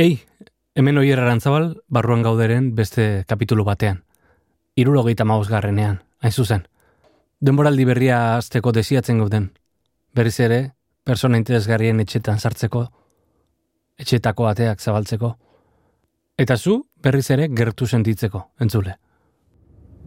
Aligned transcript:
Ei, 0.00 0.14
hemen 0.74 0.96
oier 0.96 1.20
arantzabal, 1.20 1.74
barruan 1.92 2.22
gauderen 2.24 2.70
beste 2.76 3.26
kapitulu 3.28 3.66
batean. 3.68 3.98
Irurogeita 4.80 5.26
garrenean, 5.50 5.98
hain 6.22 6.32
zuzen. 6.32 6.64
Denboraldi 7.40 7.84
berria 7.84 8.36
azteko 8.38 8.72
desiatzen 8.72 9.18
gauden. 9.18 9.50
Berriz 10.14 10.40
ere, 10.40 10.72
persona 11.04 11.36
interesgarrien 11.36 12.00
etxetan 12.00 12.38
sartzeko, 12.38 12.86
etxetako 13.98 14.46
ateak 14.46 14.80
zabaltzeko. 14.80 15.36
Eta 16.38 16.56
zu, 16.56 16.86
berriz 16.96 17.30
ere, 17.30 17.48
gertu 17.48 17.86
sentitzeko, 17.86 18.46
entzule. 18.58 18.96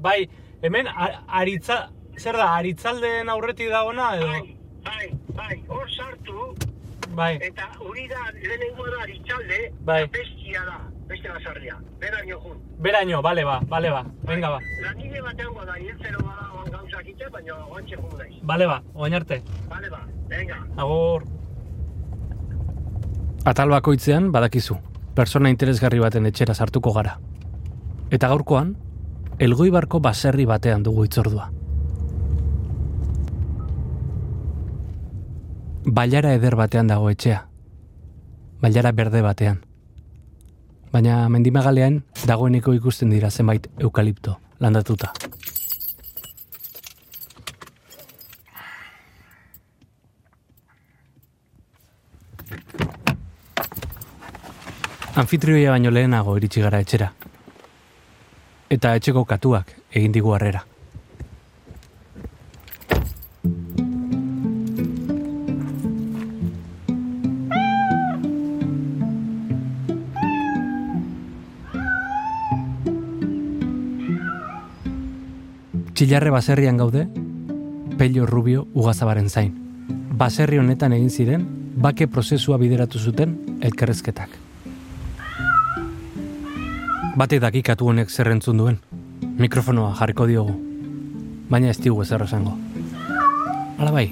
Bai, 0.01 0.27
hemen 0.63 0.87
aritza, 1.27 1.91
zer 2.17 2.33
da, 2.33 2.55
aritzaldeen 2.55 3.29
aurretik 3.29 3.69
dagoena 3.69 4.15
edo? 4.17 4.25
Bai, 4.25 4.57
bai, 4.89 5.11
bai, 5.35 5.63
hor 5.69 5.87
sartu, 5.87 6.72
Bai, 7.13 7.37
eta 7.41 7.67
hori 7.79 8.07
da, 8.09 8.21
lehenengo 8.33 8.85
da 8.89 9.01
aritzalde, 9.03 9.57
Bai. 9.85 10.07
bestia 10.09 10.63
da, 10.65 10.77
beste 11.07 11.29
basarria, 11.29 11.75
beraino 11.99 12.39
jun. 12.41 12.57
beraino, 12.79 13.21
bale 13.21 13.43
ba, 13.45 13.59
bale 13.69 13.89
ba, 13.91 14.03
venga 14.23 14.49
ba, 14.49 14.59
Langile 14.81 15.21
batean 15.21 15.53
goda, 15.53 15.75
hiltzero 15.77 16.19
bada 16.25 16.49
on 16.57 16.71
gauzak 16.71 17.07
ite, 17.07 17.29
baina 17.31 17.53
oantxe 17.67 17.95
jun 17.95 18.17
naiz. 18.17 18.39
bale 18.41 18.65
ba, 18.67 18.81
oain 18.95 19.13
arte, 19.13 19.41
Bale 19.69 19.89
ba, 19.89 20.01
venga. 20.29 20.57
agur. 20.77 21.23
Atal 23.45 23.69
bakoitzean 23.69 24.31
badakizu, 24.31 24.77
persona 25.15 25.49
interesgarri 25.51 25.99
baten 25.99 26.25
etxera 26.25 26.53
sartuko 26.55 26.93
gara. 26.93 27.17
Eta 28.09 28.27
gaurkoan, 28.31 28.75
elgoibarko 29.39 29.99
baserri 29.99 30.45
batean 30.45 30.83
dugu 30.83 31.03
itzordua. 31.05 31.49
Bailara 35.85 36.31
eder 36.33 36.55
batean 36.55 36.87
dago 36.87 37.09
etxea. 37.11 37.43
Bailara 38.61 38.91
berde 38.95 39.21
batean. 39.21 39.59
Baina 40.93 41.27
mendimagalean 41.29 42.03
dagoeneko 42.25 42.73
ikusten 42.77 43.09
dira 43.11 43.29
zenbait 43.29 43.67
eukalipto 43.79 44.37
landatuta. 44.59 45.11
Anfitrioia 55.15 55.71
baino 55.71 55.91
lehenago 55.91 56.37
iritsi 56.37 56.61
gara 56.61 56.79
etxera. 56.79 57.11
Eta 58.69 58.95
etxeko 58.95 59.25
katuak 59.25 59.75
egin 59.91 60.15
digu 60.15 60.31
harrera. 60.33 60.63
Txillarre 76.03 76.31
baserrian 76.35 76.75
gaude, 76.75 77.05
Pello 77.97 78.25
Rubio 78.27 78.65
ugazabaren 78.75 79.29
zain. 79.29 79.53
Baserri 80.19 80.57
honetan 80.59 80.91
egin 80.91 81.07
ziren, 81.07 81.45
bake 81.79 82.09
prozesua 82.11 82.57
bideratu 82.59 82.99
zuten 82.99 83.37
elkarrezketak. 83.63 84.33
Bate 87.15 87.39
dakikatu 87.39 87.87
honek 87.87 88.11
zer 88.11 88.33
entzun 88.33 88.59
duen. 88.59 88.81
Mikrofonoa 89.39 89.95
jarriko 90.01 90.27
diogu. 90.27 90.57
Baina 91.47 91.71
ez 91.71 91.79
digu 91.79 92.03
ezer 92.03 92.27
esango. 92.27 92.57
Hala 93.77 93.95
bai. 93.95 94.09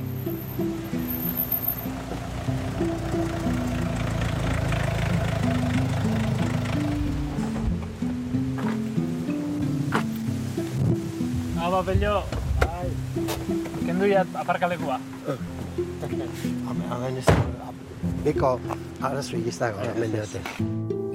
Aparkalekua. 14.51 14.99
Hemen 16.03 16.27
ez 17.17 17.27
ez 19.47 19.57
dago, 19.59 19.79
hemen 19.79 20.11
diote. 20.11 20.41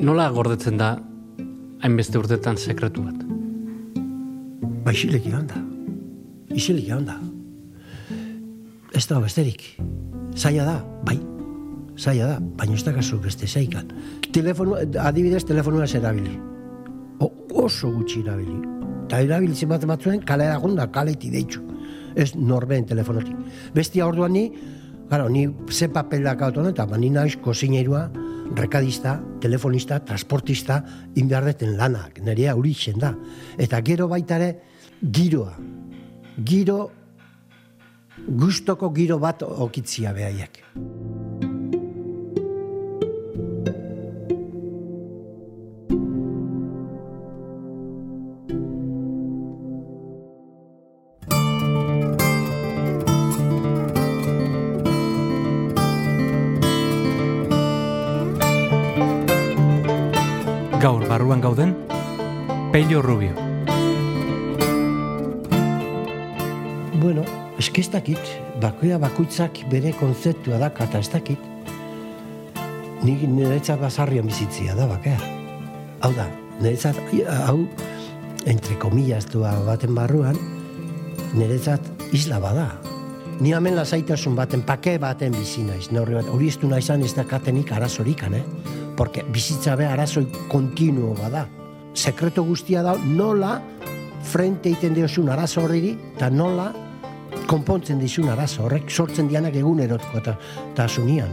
Nola 0.01 0.31
gordetzen 0.33 0.79
da 0.81 0.95
hainbeste 1.85 2.17
urtetan 2.17 2.57
sekretu 2.57 3.05
bat? 3.05 3.27
Ba, 4.87 4.95
isilik 4.95 5.27
egon 5.29 5.45
da. 5.53 5.61
Isilik 6.57 6.89
egon 6.89 7.05
da. 7.11 7.19
Ez 8.97 9.05
da 9.11 9.21
besterik. 9.21 9.69
Zaila 10.33 10.65
da, 10.71 10.79
bai. 11.05 11.19
Zaila 12.01 12.33
da, 12.33 12.41
baina 12.41 12.81
ez 12.81 12.87
da 12.89 12.97
kasu 12.97 13.21
beste 13.21 13.45
zaikan. 13.47 13.93
Telefono, 14.33 14.81
adibidez, 14.81 15.45
telefonua 15.45 15.85
ez 15.85 15.93
erabili. 16.01 16.39
O, 17.21 17.29
oso 17.67 17.93
gutxi 17.99 18.25
erabili. 18.25 18.63
Eta 19.05 19.21
erabilitzen 19.29 19.69
bat 19.69 19.85
batzuen 19.85 20.25
kale 20.25 20.49
da 20.81 20.89
kaleti 20.89 21.37
deitzu. 21.37 21.76
Ez 22.17 22.33
norbeen 22.35 22.87
telefonotik. 22.89 23.37
Bestia 23.75 24.07
orduan 24.09 24.33
ni, 24.33 24.51
Claro, 25.09 25.29
ni 25.29 25.47
ze 25.71 25.87
papelak 25.89 26.41
hau 26.43 26.67
eta 26.67 26.87
ba, 26.87 26.99
ni 26.99 27.11
naiz 27.11 27.37
kozineirua, 27.39 28.11
rekadista, 28.57 29.21
telefonista, 29.41 30.01
transportista, 30.05 30.83
inbiardeten 31.15 31.77
lanak, 31.77 32.19
nerea 32.21 32.57
hori 32.57 32.75
da. 32.99 33.15
Eta 33.57 33.81
gero 33.83 34.09
baitare, 34.09 34.61
giroa. 35.01 35.55
Giro, 36.45 36.91
gustoko 38.29 38.91
giro 38.93 39.19
bat 39.19 39.43
okitzia 39.43 40.13
behaiek. 40.13 40.65
Pello 62.97 63.09
Rubio. 63.09 63.35
Bueno, 66.95 67.25
eske 67.59 67.83
ez 67.83 67.91
dakit, 67.93 68.31
bakoia 68.63 68.97
bakoitzak 68.97 69.59
bere 69.69 69.91
konzeptua 70.01 70.57
da, 70.57 70.71
eta 70.71 71.03
ez 71.05 71.11
dakit. 71.13 71.43
Nik 73.05 73.27
niretzat 73.29 73.83
basarrian 73.83 74.25
bizitzia 74.25 74.73
da, 74.79 74.87
bakea. 74.89 75.19
Hau 76.01 76.11
da, 76.17 76.25
niretzat, 76.63 76.97
hau, 77.45 77.67
entre 78.49 78.79
comillas 78.81 79.29
dua 79.29 79.53
baten 79.69 79.93
barruan, 79.93 80.41
niretzat 81.37 81.93
isla 82.17 82.41
bada. 82.41 82.71
Ni 83.45 83.53
hemen 83.53 83.77
lasaitasun 83.77 84.41
baten, 84.41 84.65
pake 84.65 84.97
baten 84.97 85.37
bizi 85.37 85.69
naiz, 85.69 85.91
neurri 85.93 86.17
bat, 86.17 86.33
hori 86.33 86.49
ez 86.49 86.57
du 86.65 86.73
naizan 86.73 87.05
ez 87.05 87.13
dakatenik 87.13 87.77
arazorikan, 87.77 88.41
eh? 88.41 88.45
Porque 88.97 89.29
bizitza 89.29 89.77
be 89.77 89.85
arazoi 89.85 90.25
kontinuo 90.49 91.13
bada. 91.21 91.45
Sekreto 91.97 92.45
guztia 92.45 92.83
da 92.85 92.93
nola 93.01 93.57
frente 94.23 94.69
egiten 94.69 94.95
diozun 94.95 95.31
arazo 95.33 95.63
horri 95.65 95.95
eta 95.97 96.29
nola 96.31 96.69
konpontzen 97.49 97.99
dizun 98.03 98.29
arazo 98.29 98.67
horrek 98.67 98.91
sortzen 98.91 99.31
dianak 99.31 99.57
egunerotko 99.57 100.21
eta 100.21 100.37
tasunian. 100.77 101.33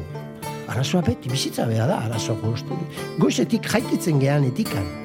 Arazoa 0.72 1.04
beti 1.06 1.30
bizitza 1.30 1.68
bea 1.68 1.88
da 1.90 2.00
arazo 2.08 2.38
guzti. 2.40 2.80
Goizetik 3.20 3.68
jaikitzen 3.68 4.24
gehan 4.24 4.48
etikan. 4.48 5.03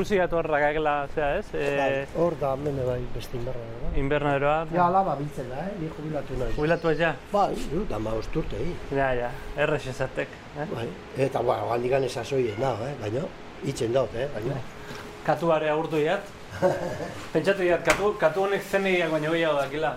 Ikusi 0.00 0.16
gatu 0.16 0.38
horrak 0.40 0.62
agela, 0.64 0.92
zea 1.14 1.26
ez? 1.36 1.48
E, 1.52 2.06
Hor 2.16 2.32
da, 2.40 2.54
mene 2.56 2.84
bai, 2.86 3.00
beste 3.12 3.36
inberra. 3.36 3.60
Da. 3.82 3.88
invernaderoa. 4.00 4.54
Ja, 4.72 4.86
alaba 4.86 5.12
biltzen 5.18 5.50
da, 5.52 5.58
eh? 5.66 5.74
Ni 5.76 5.88
jubilatu 5.92 6.38
nahi. 6.40 6.54
Jubilatu 6.56 6.88
ez 6.88 6.98
ja? 7.02 7.10
Bai, 7.32 7.50
du, 7.68 7.82
da 7.90 7.98
ma 8.00 8.14
osturtei. 8.16 8.70
Ja, 8.96 9.10
ja, 9.18 9.28
errex 9.60 9.90
ezatek. 9.92 10.32
Eh? 10.56 10.64
Bai. 10.70 10.86
Eta, 11.26 11.42
ba, 11.44 11.58
handikan 11.74 12.06
esazoien 12.06 12.56
da, 12.62 12.70
eh? 12.86 12.94
Baina, 13.02 13.26
itzen 13.68 13.92
dut, 13.92 14.14
eh? 14.16 14.24
Baina. 14.32 14.56
Katuare 15.26 15.68
agurtu 15.68 16.00
iat. 16.00 16.30
Pentsatu 17.34 17.66
iat, 17.66 17.84
katu, 17.84 18.14
katu 18.22 18.46
honek 18.46 18.64
zenegiak 18.64 19.12
baino 19.12 19.34
gehiago 19.34 19.58
dakila. 19.60 19.90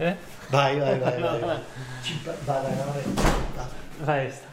Eh? 0.00 0.16
Bai, 0.50 0.72
bai, 0.80 0.96
bai, 1.04 1.14
bai. 1.22 1.60
Txipa, 2.02 2.34
bada, 2.48 2.74
bai. 2.90 3.68
Bai, 4.02 4.18
ez 4.26 4.42
da. 4.42 4.50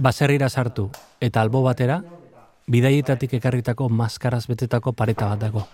Baserrira 0.00 0.48
sartu 0.48 0.88
eta 1.20 1.44
albo 1.44 1.60
batera, 1.64 2.00
bidaietatik 2.70 3.34
ekarritako 3.40 3.88
maskaraz 3.88 4.46
betetako 4.46 4.92
pareta 4.92 5.28
bat 5.32 5.40
dago. 5.42 5.64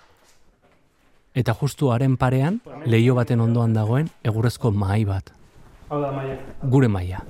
Eta 1.36 1.52
justu 1.60 1.90
haren 1.92 2.16
parean, 2.16 2.60
leio 2.88 3.14
baten 3.18 3.40
ondoan 3.44 3.74
dagoen 3.76 4.08
egurrezko 4.24 4.70
mahai 4.72 5.04
bat. 5.04 5.32
Hau 5.90 6.00
da, 6.00 6.12
maia. 6.12 6.38
Gure 6.72 6.88
maila. 6.88 7.20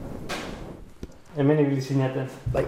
Hemen 1.36 1.58
ibili 1.64 1.82
zinaten. 1.82 2.30
Bai. 2.52 2.62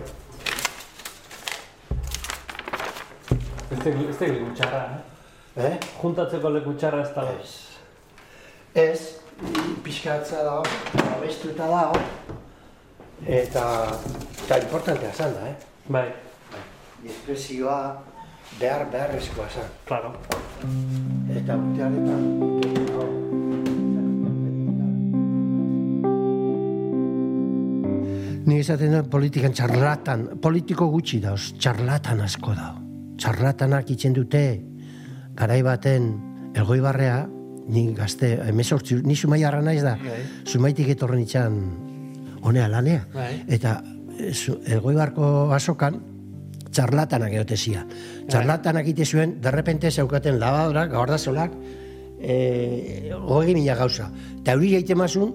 Ez 3.71 3.79
da 3.85 3.91
ez 3.93 4.19
da 4.19 4.27
leku 4.27 4.51
txarra, 4.59 4.83
eh? 4.91 5.65
Eh? 5.69 5.73
Juntatzeko 6.03 6.51
leku 6.51 6.75
txarra 6.75 7.05
ez 7.07 7.15
da. 7.15 7.25
Ez. 7.39 7.55
Ez, 8.75 9.01
pixkatza 9.85 10.43
dago, 10.45 10.65
abestuta 11.15 11.67
dago, 11.71 12.01
eta, 13.25 13.65
eta 14.45 14.59
importantea 14.65 15.13
zan 15.15 15.35
da, 15.39 15.49
eh? 15.49 15.57
Bai, 15.89 16.07
Espresioa 17.05 18.03
behar 18.61 18.89
beharrezkoa 18.93 19.49
zan. 19.55 19.69
claro. 19.87 20.13
Eta 21.37 21.57
urtearetan... 21.57 23.39
Ni 28.49 28.57
esaten 28.63 28.95
da 28.97 29.03
politikan 29.05 29.53
txarlatan, 29.53 30.23
politiko 30.41 30.87
gutxi 30.93 31.19
dauz, 31.21 31.51
txarlatan 31.61 32.23
asko 32.25 32.55
da. 32.57 32.71
Txarlatanak 33.21 33.91
itzen 33.93 34.15
dute, 34.17 34.43
garai 35.37 35.59
baten 35.67 36.07
elgoi 36.57 36.79
barrea, 36.81 37.19
ni 37.69 37.83
gazte, 37.97 38.39
emezortzi, 38.49 39.03
ni 39.05 39.17
sumaiarra 39.19 39.61
naiz 39.67 39.83
da, 39.85 39.99
Bai. 40.01 40.23
sumaitik 40.49 40.89
etorren 40.95 41.21
itxan 41.27 41.59
honea 42.41 42.71
lanea. 42.73 43.03
Bai. 43.13 43.35
Eta 43.59 43.75
eh, 44.17 44.33
zu- 44.33 44.57
elgoi 44.65 44.95
barko 44.97 45.51
asokan, 45.53 46.01
txarlatanak 46.73 47.33
erotezia. 47.33 47.85
Txarlatanak 48.29 48.89
ite 48.93 49.07
zuen, 49.07 49.39
derrepente 49.43 49.91
zeukaten 49.91 50.39
labadorak, 50.41 50.91
gabardazolak, 50.93 51.55
e, 52.21 53.13
hogei 53.19 53.55
mila 53.55 53.77
gauza. 53.79 54.11
Eta 54.41 54.57
hori 54.57 54.73
gaite 54.77 54.97
mazun, 54.99 55.35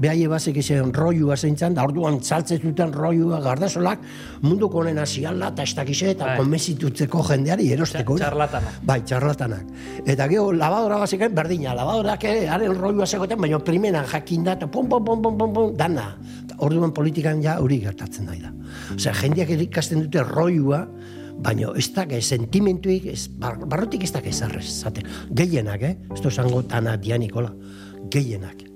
behaie 0.00 0.28
bazek 0.28 0.56
izan 0.56 0.92
roiua 0.94 1.36
zeintzan, 1.36 1.74
da 1.74 1.84
orduan 1.84 2.20
saltzen 2.22 2.60
zuten 2.62 2.92
roiua 2.92 3.40
gardazolak, 3.44 4.00
munduko 4.42 4.80
honen 4.80 4.98
hasiala 4.98 5.52
eta 5.52 5.62
ez 5.66 5.74
dakize, 5.76 6.10
eta 6.14 6.26
Bai. 6.30 6.36
konbenzitutzeko 6.40 7.22
jendeari 7.28 7.70
erosteko. 7.76 8.16
Txa- 8.16 8.26
txarlatanak. 8.26 8.80
Bai, 8.88 8.98
txarlatanak. 9.04 9.66
Eta 10.06 10.28
gero, 10.32 10.50
labadora 10.52 10.98
bazekan 11.04 11.34
berdina, 11.34 11.74
labadorak 11.78 12.24
ere, 12.24 12.48
haren 12.48 12.74
roiua 12.78 13.06
zegoten, 13.06 13.40
baina 13.40 13.58
primeran 13.58 14.06
jakin 14.06 14.44
da, 14.44 14.56
eta 14.58 14.66
pum, 14.66 14.88
pum, 14.88 15.04
pum, 15.04 15.22
pum, 15.22 15.52
pum, 15.52 15.76
dana. 15.76 16.16
Orduan 16.62 16.92
politikan 16.94 17.42
ja 17.42 17.58
hori 17.60 17.80
gertatzen 17.82 18.26
da. 18.26 18.52
Osea, 18.94 19.12
jendeak 19.14 19.50
ikasten 19.50 20.04
dute 20.04 20.22
roiua, 20.22 20.86
baina 21.42 21.72
ez 21.76 21.88
da, 21.92 22.06
sentimentuik, 22.20 23.06
ez, 23.12 23.28
bar, 23.28 23.58
barrotik 23.66 24.04
ez 24.04 24.12
da 24.12 24.20
ezarrez, 24.20 24.68
zaten. 24.70 25.04
Gehienak, 25.30 25.82
eh? 25.82 25.96
Ez 26.14 26.20
da 26.22 26.28
esango 26.28 26.62
tana 26.62 26.96
dianikola. 26.96 27.52
Gehienak. 28.10 28.71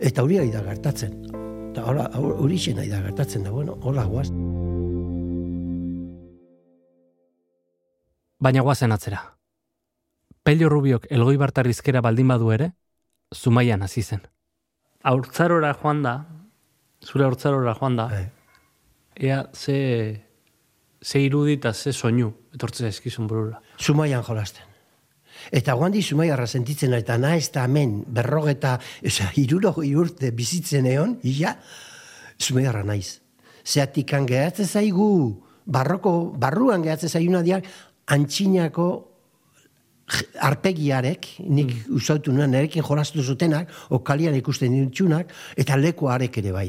Eta 0.00 0.22
hori 0.22 0.38
ari 0.38 0.50
da 0.54 0.62
gertatzen. 0.62 1.14
Eta 1.72 1.84
hola, 1.90 2.08
hori 2.18 2.58
zen 2.58 2.78
ari 2.78 2.90
da 2.90 3.00
gertatzen 3.02 3.44
da, 3.44 3.50
bueno, 3.50 3.78
hola 3.82 4.04
guaz. 4.04 4.28
Baina 8.38 8.62
guazen 8.62 8.92
atzera. 8.94 9.20
Pello 10.46 10.68
Rubiok 10.70 11.08
elgoi 11.12 11.36
bartarrizkera 11.40 12.00
baldin 12.04 12.28
badu 12.30 12.52
ere, 12.54 12.70
zumaian 13.34 13.82
hasi 13.82 14.02
zen. 14.02 14.22
Aurtzarora 15.10 15.74
joan 15.82 16.02
da, 16.06 16.14
zure 17.04 17.26
aurtzarora 17.26 17.74
joan 17.80 17.96
da, 17.98 18.06
Bai. 18.12 18.24
ea 19.16 19.42
ze, 19.54 20.22
ze 21.02 21.20
irudi 21.20 21.58
eta 21.58 21.72
ze 21.74 21.92
soinu 21.92 22.32
etortzen 22.54 22.86
zaizkizun 22.88 23.26
burura. 23.26 23.60
Zumaian 23.78 24.22
jolasten. 24.22 24.64
Eta 25.52 25.74
guandi 25.78 26.02
Zumaiarra 26.02 26.46
sentitzen 26.46 26.92
da, 26.92 27.00
eta 27.00 27.18
na 27.18 27.34
ez 27.36 27.48
da 27.54 27.64
hemen 27.64 28.02
berrogeta, 28.06 28.78
oza, 29.06 29.30
irurogei 29.40 29.94
urte 29.96 30.32
bizitzen 30.36 30.86
egon, 30.86 31.18
ia, 31.22 31.56
Zumaiarra 32.38 32.84
naiz. 32.86 33.20
Zeatikan 33.66 34.26
geratzen 34.28 34.68
zaigu, 34.68 35.10
barroko, 35.66 36.32
barruan 36.40 36.84
geratzen 36.84 37.12
zaiguna 37.12 37.42
diak, 37.44 37.66
antxinako 38.08 38.88
arpegiarek, 40.40 41.26
nik 41.44 41.72
mm. 41.74 41.96
usautu 41.98 42.32
nuen, 42.32 42.50
nerekin 42.54 42.84
jolastu 42.84 43.22
zutenak, 43.22 43.70
okalian 43.92 44.36
ikusten 44.38 44.72
ditutxunak, 44.72 45.32
eta 45.60 45.76
lekuarek 45.76 46.38
ere 46.40 46.54
bai, 46.54 46.68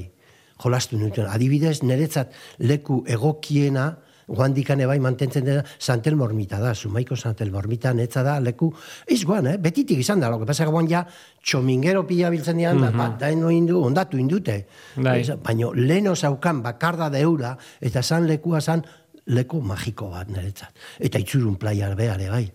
jolastu 0.59 0.99
nuen. 0.99 1.15
Adibidez, 1.31 1.79
niretzat 1.87 2.35
leku 2.59 3.03
egokiena, 3.07 3.93
Guandikane 4.29 4.85
bai 4.85 4.99
mantentzen 5.01 5.45
dena 5.45 5.63
Santel 5.79 6.15
Mormita 6.15 6.59
da, 6.61 6.75
Zumaiko 6.75 7.15
Santel 7.17 7.51
Mormita 7.51 7.93
netza 7.93 8.23
da 8.23 8.37
leku, 8.39 8.69
ez 9.07 9.23
guan, 9.25 9.47
eh? 9.49 9.57
betitik 9.57 9.99
izan 9.99 10.21
da, 10.21 10.29
lo 10.29 10.39
que 10.39 10.45
pasa 10.45 10.67
guan 10.69 10.87
ja 10.89 11.05
txomingero 11.41 12.05
pila 12.07 12.29
biltzen 12.29 12.57
dian, 12.57 12.77
mm 12.77 12.93
-hmm. 12.93 13.17
da 13.17 13.31
ino 13.31 13.49
indu, 13.51 13.81
ondatu 13.81 14.17
indute. 14.17 14.67
Bai. 14.95 15.23
Baina 15.43 15.71
leno 15.73 16.15
zaukan 16.15 16.61
bakarda 16.61 17.09
deura, 17.09 17.57
eta 17.81 18.03
san 18.03 18.27
lekua 18.27 18.61
san 18.61 18.85
leku 19.25 19.61
magiko 19.61 20.09
bat 20.09 20.29
niretzat. 20.29 20.73
Eta 20.99 21.19
itzurun 21.19 21.55
playa 21.55 21.93
beare 21.95 22.29
bai, 22.29 22.51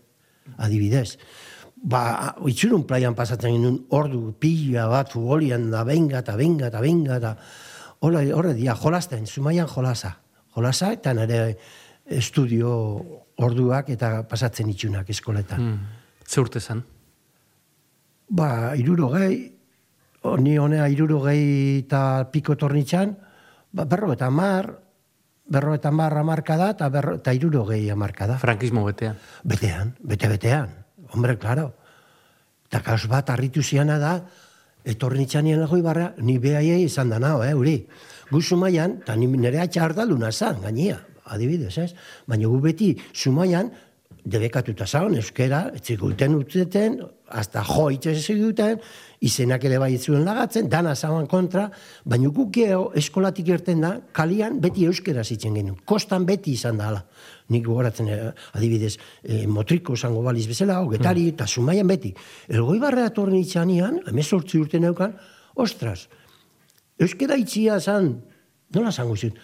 adibidez. 0.58 1.18
Ba, 1.84 2.34
itzurun 2.48 2.86
plaian 2.88 3.14
pasatzen 3.14 3.52
genuen 3.52 3.78
ordu 3.90 4.32
pila 4.40 4.88
bat 4.88 5.12
futbolian 5.12 5.70
da 5.70 5.84
benga 5.84 6.18
eta 6.18 6.36
benga 6.36 6.66
eta 6.66 6.80
benga 6.80 7.16
eta 7.16 7.36
horre 8.00 8.54
dia, 8.54 8.74
jolasten, 8.74 9.26
zumaian 9.26 9.68
jolasa. 9.68 10.23
Jolasa 10.54 10.92
eta 10.94 11.14
nire 11.16 11.56
estudio 12.04 12.70
orduak 13.42 13.90
eta 13.94 14.22
pasatzen 14.28 14.70
itxunak 14.70 15.10
eskoletan. 15.10 15.60
Mm. 15.60 15.78
Ze 16.26 16.40
urte 16.40 16.60
zen? 16.60 16.82
Ba, 18.34 18.74
irurogei, 18.78 19.52
o, 20.22 20.36
ni 20.40 20.56
honea 20.58 20.86
irurogei 20.88 21.82
eta 21.82 22.30
piko 22.32 22.56
tornitxan, 22.56 23.12
ba, 23.72 23.84
berro 23.84 24.12
eta 24.14 24.30
mar, 24.30 24.70
berro 25.44 25.74
eta 25.76 25.90
mar 25.92 26.16
amarka 26.18 26.56
da, 26.56 26.70
eta, 26.76 26.88
berro, 26.88 27.18
eta 27.20 27.34
irurogei 27.36 27.82
amarka 27.92 28.28
da. 28.30 28.38
Frankismo 28.40 28.84
betean. 28.86 29.18
Betean, 29.44 29.92
bete-betean. 30.00 30.72
Hombre, 31.12 31.36
claro. 31.38 31.72
Eta 32.70 32.80
kaus 32.82 33.04
bat 33.10 33.28
harritu 33.30 33.62
ziana 33.62 33.98
da, 34.00 34.16
etorri 34.84 35.24
nitxanien 35.24 35.60
lagoi 35.60 35.82
barra, 35.84 36.12
ni 36.18 36.38
behaiei 36.38 36.84
izan 36.84 37.12
da 37.12 37.20
nao, 37.20 37.42
eh, 37.44 37.54
uri. 37.54 37.76
Gu 38.30 38.40
sumaian, 38.42 39.00
eta 39.02 39.16
ni 39.16 39.26
nire 39.26 39.60
atxardaluna 39.60 40.32
zan, 40.32 40.60
gainia, 40.62 41.00
adibidez, 41.24 41.76
ez? 41.78 41.90
Baina 42.26 42.48
gu 42.48 42.60
beti 42.60 42.94
sumaian, 43.12 43.70
debekatuta 44.24 44.86
zaun, 44.86 45.18
euskera, 45.20 45.66
etzikuten 45.76 46.34
utzeten, 46.38 46.96
hasta 47.28 47.62
jo 47.64 47.90
ziguten, 48.14 48.78
izenak 49.20 49.64
ere 49.64 49.78
bai 49.78 49.98
zuen 49.98 50.24
lagatzen, 50.24 50.68
dana 50.68 50.94
zauen 50.94 51.26
kontra, 51.26 51.70
baina 52.04 52.28
guk 52.28 52.50
gero 52.52 52.92
eskolatik 52.96 53.48
irten 53.48 53.80
da, 53.80 53.98
kalian 54.12 54.60
beti 54.60 54.86
euskera 54.86 55.24
zitzen 55.24 55.54
genuen. 55.54 55.76
Kostan 55.84 56.24
beti 56.24 56.52
izan 56.52 56.78
da, 56.78 56.88
hala. 56.88 57.04
Nik 57.48 57.66
gogoratzen, 57.66 58.08
eh, 58.08 58.32
adibidez, 58.54 58.96
eh, 59.22 59.46
motriko 59.46 59.96
zango 59.96 60.22
baliz 60.22 60.46
bezala, 60.46 60.80
hogetari, 60.80 61.28
eta 61.28 61.46
sumaian 61.46 61.86
beti. 61.86 62.14
Elgoi 62.48 62.78
barrea 62.78 63.10
torni 63.10 63.40
itxanian, 63.40 64.00
emezortzi 64.08 64.58
urte 64.58 64.80
neukan, 64.80 65.18
ostras, 65.54 66.08
euskera 66.98 67.36
itxia 67.40 67.80
zan, 67.80 68.14
nola 68.74 68.92
zango 68.92 69.16
zuen, 69.16 69.34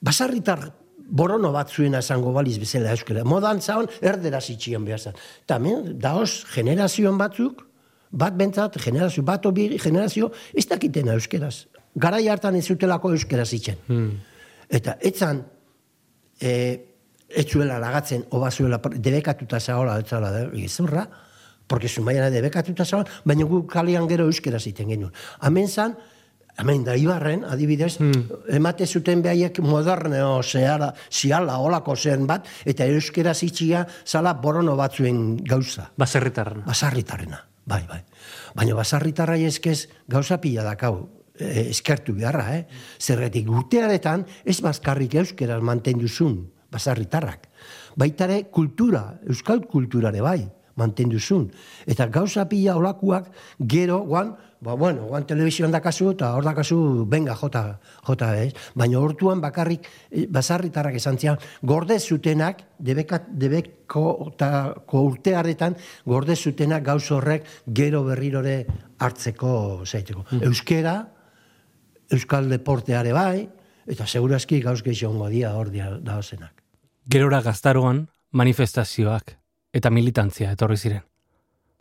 basarritar 0.00 0.72
borono 1.06 1.52
bat 1.52 1.70
zuena 1.70 2.02
zango 2.02 2.32
baliz 2.32 2.58
bezala 2.58 2.90
euskera. 2.90 3.24
Modan 3.24 3.60
zaun, 3.60 3.86
erdera 4.02 4.40
zitxian 4.40 4.84
behar 4.84 5.00
zan. 5.00 5.18
Eta 5.44 5.58
hemen, 5.60 5.92
daoz, 6.02 6.44
generazioan 6.54 7.18
batzuk, 7.18 7.62
bat 8.10 8.36
bentzat, 8.36 8.78
generazio, 8.82 9.22
bat 9.26 9.46
obi, 9.46 9.68
generazio, 9.82 10.30
ez 10.54 10.66
dakitena 10.68 11.14
euskeraz. 11.16 11.66
Garai 11.96 12.26
hartan 12.28 12.56
ez 12.56 12.66
zutelako 12.66 13.12
euskera 13.14 13.44
zitzen. 13.46 13.78
Eta 14.68 14.96
etzan, 15.00 15.44
e, 16.40 16.50
ez 17.28 17.46
zuela 17.46 17.78
lagatzen, 17.82 18.26
oba 18.30 18.50
zuela, 18.50 18.80
debekatuta 18.96 19.60
zaola, 19.60 19.98
ez 20.00 20.08
zala, 20.08 20.32
gezurra, 20.52 21.06
porque 21.66 21.88
zumaiana 21.88 22.30
debekatuta 22.30 22.84
zaola, 22.84 23.22
baina 23.24 23.46
gu 23.46 23.64
kalian 23.66 24.08
gero 24.08 24.26
euskera 24.26 24.58
ziten 24.60 24.88
genuen. 24.88 25.12
Hemen 25.42 25.68
zan, 25.68 25.96
hemen 26.58 26.84
da 26.84 26.96
Ibarren, 26.96 27.44
adibidez, 27.44 27.96
emate 28.52 28.86
zuten 28.86 29.22
behaiek 29.24 29.60
moderneo 29.64 30.40
zehala, 30.42 30.92
ziala, 31.10 31.58
olako 31.60 31.96
zen 31.96 32.26
bat, 32.26 32.48
eta 32.64 32.86
euskera 32.88 33.34
zitxia 33.34 33.84
zala 34.06 34.34
borono 34.40 34.76
batzuen 34.76 35.36
gauza. 35.44 35.90
Baserritarrena. 35.98 36.64
Basarritarrena, 36.66 37.42
bai, 37.66 37.82
bai. 37.88 38.00
Baina 38.56 38.76
basarritarrai 38.78 39.44
eskez 39.44 39.88
gauza 40.08 40.40
pila 40.40 40.64
dakau, 40.64 41.08
eh, 41.38 41.68
eskertu 41.70 42.14
beharra, 42.16 42.48
eh? 42.56 42.66
Zerretik 42.98 43.48
urtearetan 43.50 44.26
ez 44.44 44.60
bazkarrik 44.64 45.14
euskeraz 45.20 45.60
mantenduzun 45.62 46.38
basarritarrak. 46.72 47.48
Baitare 47.96 48.44
kultura, 48.52 49.18
euskal 49.28 49.62
kulturare 49.68 50.20
bai, 50.20 50.40
mantenduzun. 50.76 51.48
Eta 51.88 52.06
gauza 52.12 52.46
pila 52.48 52.76
olakuak 52.76 53.30
gero, 53.58 54.02
guan, 54.04 54.34
ba, 54.60 54.74
bueno, 54.74 55.06
guan 55.06 55.26
telebizioan 55.26 55.72
dakazu, 55.72 56.10
eta 56.14 56.32
hor 56.36 56.44
dakazu, 56.44 56.78
benga, 57.08 57.34
jota, 57.36 57.78
jota, 58.06 58.30
ez? 58.40 58.52
Baina 58.74 59.00
hortuan 59.00 59.40
bakarrik 59.40 59.88
eh, 60.10 60.26
basarritarrak 60.30 60.96
esan 61.00 61.18
zian, 61.18 61.38
gorde 61.62 61.98
zutenak, 62.00 62.62
debekat, 62.78 63.28
debeko 63.30 64.06
eta 64.32 64.50
ko 64.86 65.04
urtearetan, 65.10 65.76
gorde 66.04 66.36
zutenak 66.36 66.84
gauz 66.84 67.04
horrek 67.10 67.46
gero 67.66 68.02
berrirore 68.04 68.58
hartzeko 68.98 69.84
zaiteko. 69.86 70.26
Euskera, 70.42 70.98
euskal 72.10 72.50
deporteare 72.50 73.12
bai, 73.12 73.48
eta 73.86 74.06
segurazki 74.06 74.60
gauz 74.60 74.82
gehiago 74.82 75.28
dia 75.30 75.54
hor 75.54 75.70
dia 75.70 75.90
daozenak. 76.02 76.62
Gerora 77.06 77.42
gaztaroan, 77.42 78.06
manifestazioak 78.32 79.36
eta 79.76 79.90
militantzia 79.90 80.52
etorri 80.56 80.76
ziren. 80.76 81.04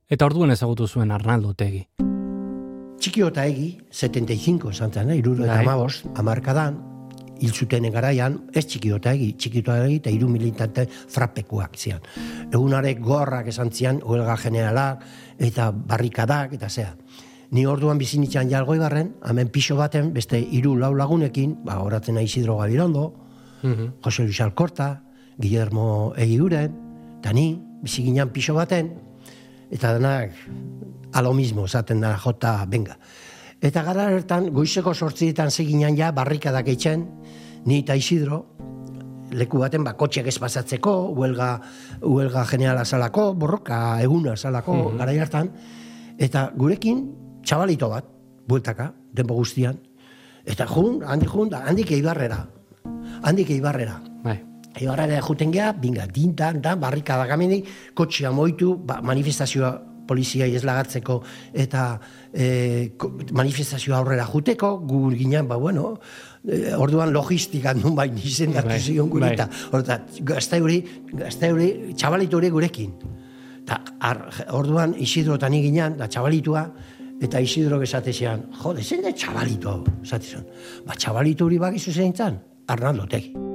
Eta 0.10 0.26
orduan 0.26 0.54
ezagutu 0.54 0.88
zuen 0.88 1.12
Arnaldo 1.12 1.56
Otegi. 1.56 2.05
Txikio 3.06 3.28
eta 3.30 3.44
egi, 3.46 3.68
75 3.94 4.72
zantzen, 4.74 5.12
eh? 5.14 5.20
iruro 5.20 5.44
eta 5.46 5.60
Bai. 5.60 5.66
amabos, 5.68 6.00
amarkadan, 6.18 6.80
hil 7.38 7.52
zutenen 7.54 7.94
garaian, 7.94 8.40
ez 8.50 8.64
txikio 8.66 8.98
eta 8.98 9.12
egi, 9.14 9.28
txikio 9.38 9.62
eta 9.62 9.76
egi 9.84 10.00
eta 10.00 10.14
iru 10.16 10.30
militante 10.34 10.88
frapekuak 10.90 11.78
zian. 11.78 12.02
Egunarek 12.50 13.04
gorrak 13.06 13.52
esan 13.54 13.70
zian, 13.70 14.00
huelga 14.02 14.40
generalak, 14.42 15.06
eta 15.38 15.70
barrikadak, 15.70 16.58
eta 16.58 16.66
zea. 16.66 16.96
Ni 17.54 17.68
orduan 17.70 18.02
bizinitzan 18.02 18.50
jalgoi 18.50 18.80
barren, 18.82 19.14
hemen 19.30 19.54
pixo 19.54 19.78
baten, 19.78 20.10
beste 20.18 20.42
hiru 20.42 20.74
lau 20.82 20.96
lagunekin, 20.98 21.60
ba, 21.62 21.78
horatzen 21.86 22.18
Isidro 22.26 22.58
Gabirondo, 22.64 23.12
Jose 24.02 24.26
Luis 24.26 24.42
Alkorta, 24.42 25.04
Guillermo 25.38 26.16
Egiguren, 26.18 26.74
eta 27.20 27.38
ni, 27.38 27.52
bizi 27.86 28.02
ginen 28.10 28.34
pixo 28.34 28.58
baten, 28.58 28.96
eta 29.70 29.94
denak 29.94 30.34
alo 31.16 31.32
mismo, 31.34 31.64
esaten 31.66 32.02
da, 32.04 32.18
jota, 32.20 32.66
benga. 32.68 32.98
Eta 33.64 33.82
gara 33.88 34.10
ertan, 34.12 34.50
goizeko 34.54 34.92
sortzietan 34.94 35.50
zeginan 35.50 35.96
ja, 35.96 36.12
barrikadak 36.12 36.68
eitzen, 36.68 37.06
ni 37.66 37.80
eta 37.86 37.96
Isidro, 37.96 38.42
leku 39.32 39.62
baten 39.64 39.86
ba, 39.88 39.96
kotxeak 39.96 40.28
ez 40.28 40.36
pasatzeko, 40.44 40.94
huelga, 41.16 41.54
huelga 42.04 42.44
generala 42.50 42.84
salako, 42.84 43.30
borroka 43.34 43.80
eguna 44.04 44.36
salako, 44.36 44.76
mm 44.76 45.00
garai 45.00 45.16
hartan, 45.24 45.54
eta 46.20 46.50
gurekin 46.56 47.08
txabalito 47.48 47.90
bat, 47.96 48.12
bueltaka, 48.46 48.92
denbo 49.16 49.40
guztian, 49.40 49.80
eta 50.44 50.68
jun, 50.68 51.00
handik 51.08 51.32
jun, 51.32 51.50
da, 51.56 51.64
handik 51.64 51.96
eibarrera, 51.96 52.44
handik 53.24 53.56
eibarrera. 53.56 54.02
Bai. 54.26 54.42
Eibarrera 54.76 55.24
juten 55.24 55.56
geha, 55.56 55.72
binga, 55.80 56.12
dintan, 56.12 56.60
da, 56.62 56.76
barrika 56.76 57.16
da 57.16 57.40
kotxea 57.96 58.36
moitu, 58.36 58.76
ba, 58.76 59.00
manifestazioa 59.02 59.95
polizia 60.08 60.48
ez 60.48 60.64
lagatzeko 60.66 61.20
eta 61.54 61.86
e, 62.34 62.92
manifestazioa 63.36 64.00
aurrera 64.00 64.26
juteko, 64.30 64.78
gu 64.86 65.12
ginen, 65.16 65.48
ba, 65.48 65.58
bueno, 65.62 65.96
e, 66.48 66.74
orduan 66.76 67.14
logistika 67.14 67.74
nun 67.80 67.96
bain 67.96 68.18
izendatu 68.18 68.74
Bai, 68.74 68.80
zion 68.80 69.10
guri, 69.10 69.28
bai. 69.28 69.34
eta 69.82 70.00
gazte 70.22 70.62
hori, 70.62 70.82
gazte 71.14 71.52
hori, 71.52 71.72
txabalitu 71.96 72.42
hori 72.42 72.52
gurekin. 72.54 72.92
Ta, 73.66 73.82
ar, 74.00 74.28
orduan 74.54 74.94
Isidro 75.02 75.40
eta 75.40 75.50
ni 75.50 75.64
ginen, 75.64 75.98
da 75.98 76.10
txabalitua, 76.12 76.68
eta 77.26 77.42
Isidro 77.42 77.82
esate 77.82 78.14
zian, 78.14 78.46
jode, 78.62 78.84
zein 78.84 79.02
da 79.06 79.16
txabalitu 79.16 79.72
hau, 79.72 79.82
esate 80.04 80.36
zian. 80.36 80.46
Ba, 80.86 80.94
txabalitu 81.00 81.50
hori 81.50 81.62
bakizu 81.62 81.96
zein 81.96 82.14
zan, 82.14 82.40
Arnaldo 82.68 83.10
Tegi. 83.10 83.55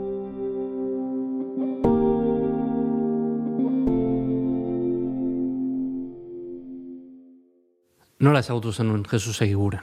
Nola 8.20 8.42
ezagutu 8.44 8.72
zenuen 8.72 9.04
Jesus 9.08 9.40
egiguren? 9.40 9.80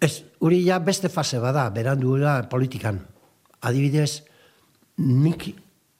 Ez, 0.00 0.22
hori 0.38 0.60
ja 0.62 0.78
beste 0.78 1.10
fase 1.10 1.40
bada, 1.42 1.64
berandu 1.74 2.14
da 2.20 2.36
politikan. 2.50 3.00
Adibidez, 3.66 4.22
nik 5.02 5.48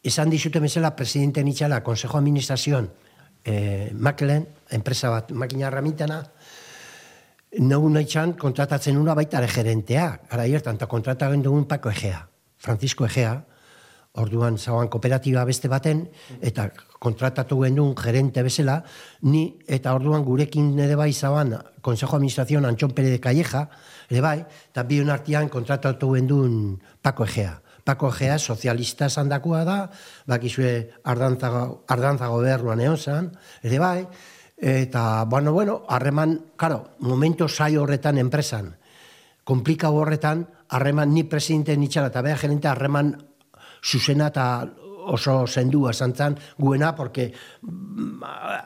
esan 0.06 0.30
dizute 0.30 0.62
bezala 0.62 0.94
presidente 0.96 1.42
nitxala, 1.42 1.82
Consejo 1.82 2.18
Administrazioan, 2.18 2.86
eh, 3.44 3.90
Makelen, 3.94 4.46
enpresa 4.70 5.10
bat, 5.10 5.32
makina 5.32 5.66
erramintena, 5.66 6.22
nagu 7.58 7.90
nahi 7.90 8.06
txan 8.06 8.36
kontratatzen 8.38 8.96
una 8.96 9.14
baita 9.18 9.42
ere 9.42 9.48
gerentea, 9.50 10.08
gara 10.30 10.46
hiertan, 10.46 10.76
eta 10.76 10.86
kontratagen 10.86 11.42
dugun 11.42 11.66
Paco 11.66 11.90
Egea, 11.90 12.28
Francisco 12.58 13.06
Egea, 13.06 13.34
orduan 14.18 14.58
zauan 14.58 14.88
kooperatiba 14.90 15.44
beste 15.48 15.68
baten, 15.70 16.06
eta 16.42 16.68
kontratatu 16.98 17.60
gendun 17.62 17.94
gerente 17.96 18.42
bezala, 18.42 18.82
ni 19.22 19.58
eta 19.66 19.94
orduan 19.94 20.24
gurekin 20.26 20.72
ere 20.78 20.96
bai 20.98 21.12
zauan 21.12 21.54
Consejo 21.80 22.16
Administración 22.16 22.66
Antxon 22.66 22.92
Pérez 22.92 23.12
de 23.12 23.20
Calleja, 23.20 23.68
ere 24.10 24.20
bai, 24.20 24.38
eta 24.42 24.82
bion 24.82 25.10
artian 25.10 25.48
kontratatu 25.48 26.12
gendun 26.14 26.80
Paco 27.02 27.24
Egea. 27.24 27.60
Paco 27.84 28.10
Egea 28.12 28.38
sozialista 28.38 29.08
zandakoa 29.08 29.62
da, 29.64 29.78
bakizue 30.26 30.90
ardantza, 31.04 32.28
gobernuan 32.28 32.82
egon 32.84 32.98
zan, 32.98 33.30
ere 33.62 33.78
bai, 33.78 34.02
eta, 34.58 35.24
bueno, 35.24 35.52
bueno, 35.52 35.84
harreman, 35.88 36.52
karo, 36.56 36.98
momento 36.98 37.48
sai 37.48 37.76
horretan 37.76 38.18
enpresan, 38.18 38.74
komplikau 39.44 39.94
horretan, 39.96 40.48
harreman 40.68 41.14
ni 41.14 41.24
presidente 41.24 41.76
nitxala 41.76 42.12
eta 42.12 42.20
bea 42.22 42.36
gerente 42.36 42.68
harreman 42.68 43.27
zuzena 43.82 44.28
eta 44.28 44.68
oso 45.08 45.46
zendua 45.46 45.92
zantzan 45.92 46.36
guena, 46.58 46.94
porque 46.94 47.32
mm, 47.62 48.22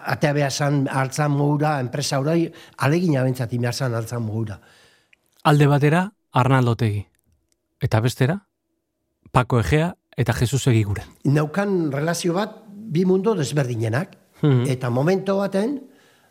atea 0.07 0.33
beha 0.33 0.51
zan 0.51 0.89
altzan 0.91 1.31
moura, 1.31 1.79
enpresa 1.81 2.19
horai, 2.19 2.53
alegina 2.79 3.23
bentzat 3.23 3.53
imar 3.53 3.75
zan 3.75 3.95
altzan 3.95 4.23
moura. 4.23 4.61
Alde 5.45 5.67
batera, 5.67 6.13
Arnaldo 6.33 6.73
Otegi. 6.73 7.07
Eta 7.81 8.01
bestera, 8.01 8.47
Paco 9.31 9.61
Egea 9.61 9.95
eta 10.17 10.33
Jesus 10.33 10.67
egiguren. 10.67 11.07
Neukan 11.25 11.93
relazio 11.93 12.35
bat, 12.35 12.59
bi 12.67 13.05
mundu 13.05 13.35
desberdinenak, 13.35 14.19
Mhm. 14.43 14.67
eta 14.67 14.91
momento 14.91 15.37
baten, 15.39 15.89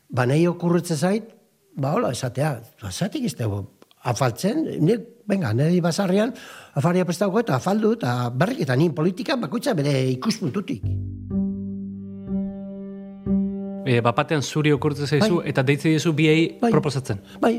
ba 0.10 0.26
nahi 0.26 0.46
okurritze 0.48 0.98
zait, 0.98 1.34
ba 1.76 1.94
hola, 1.94 2.12
esatea, 2.12 2.62
zatik 2.92 3.32
dugu, 3.38 3.70
afaltzen, 4.04 4.66
nik, 4.84 5.00
venga, 5.32 5.54
nire 5.56 5.80
basarrian, 5.84 6.34
afaria 6.76 7.08
prestauko 7.08 7.40
eta 7.40 7.56
afaldu, 7.56 7.96
eta 7.98 8.30
berrik 8.36 8.66
eta 8.66 8.76
nien 8.76 8.94
politika 8.96 9.38
bakoitza 9.40 9.74
bere 9.78 9.96
ikuspuntutik. 10.12 10.84
E, 13.82 14.00
bapatean 14.06 14.44
zuri 14.44 14.72
okurtzen 14.76 15.08
zaizu 15.08 15.40
Bai. 15.40 15.50
eta 15.50 15.64
deitze 15.66 15.90
diezu 15.90 16.14
biei 16.14 16.58
Bai. 16.62 16.70
proposatzen. 16.72 17.24
Bai, 17.42 17.56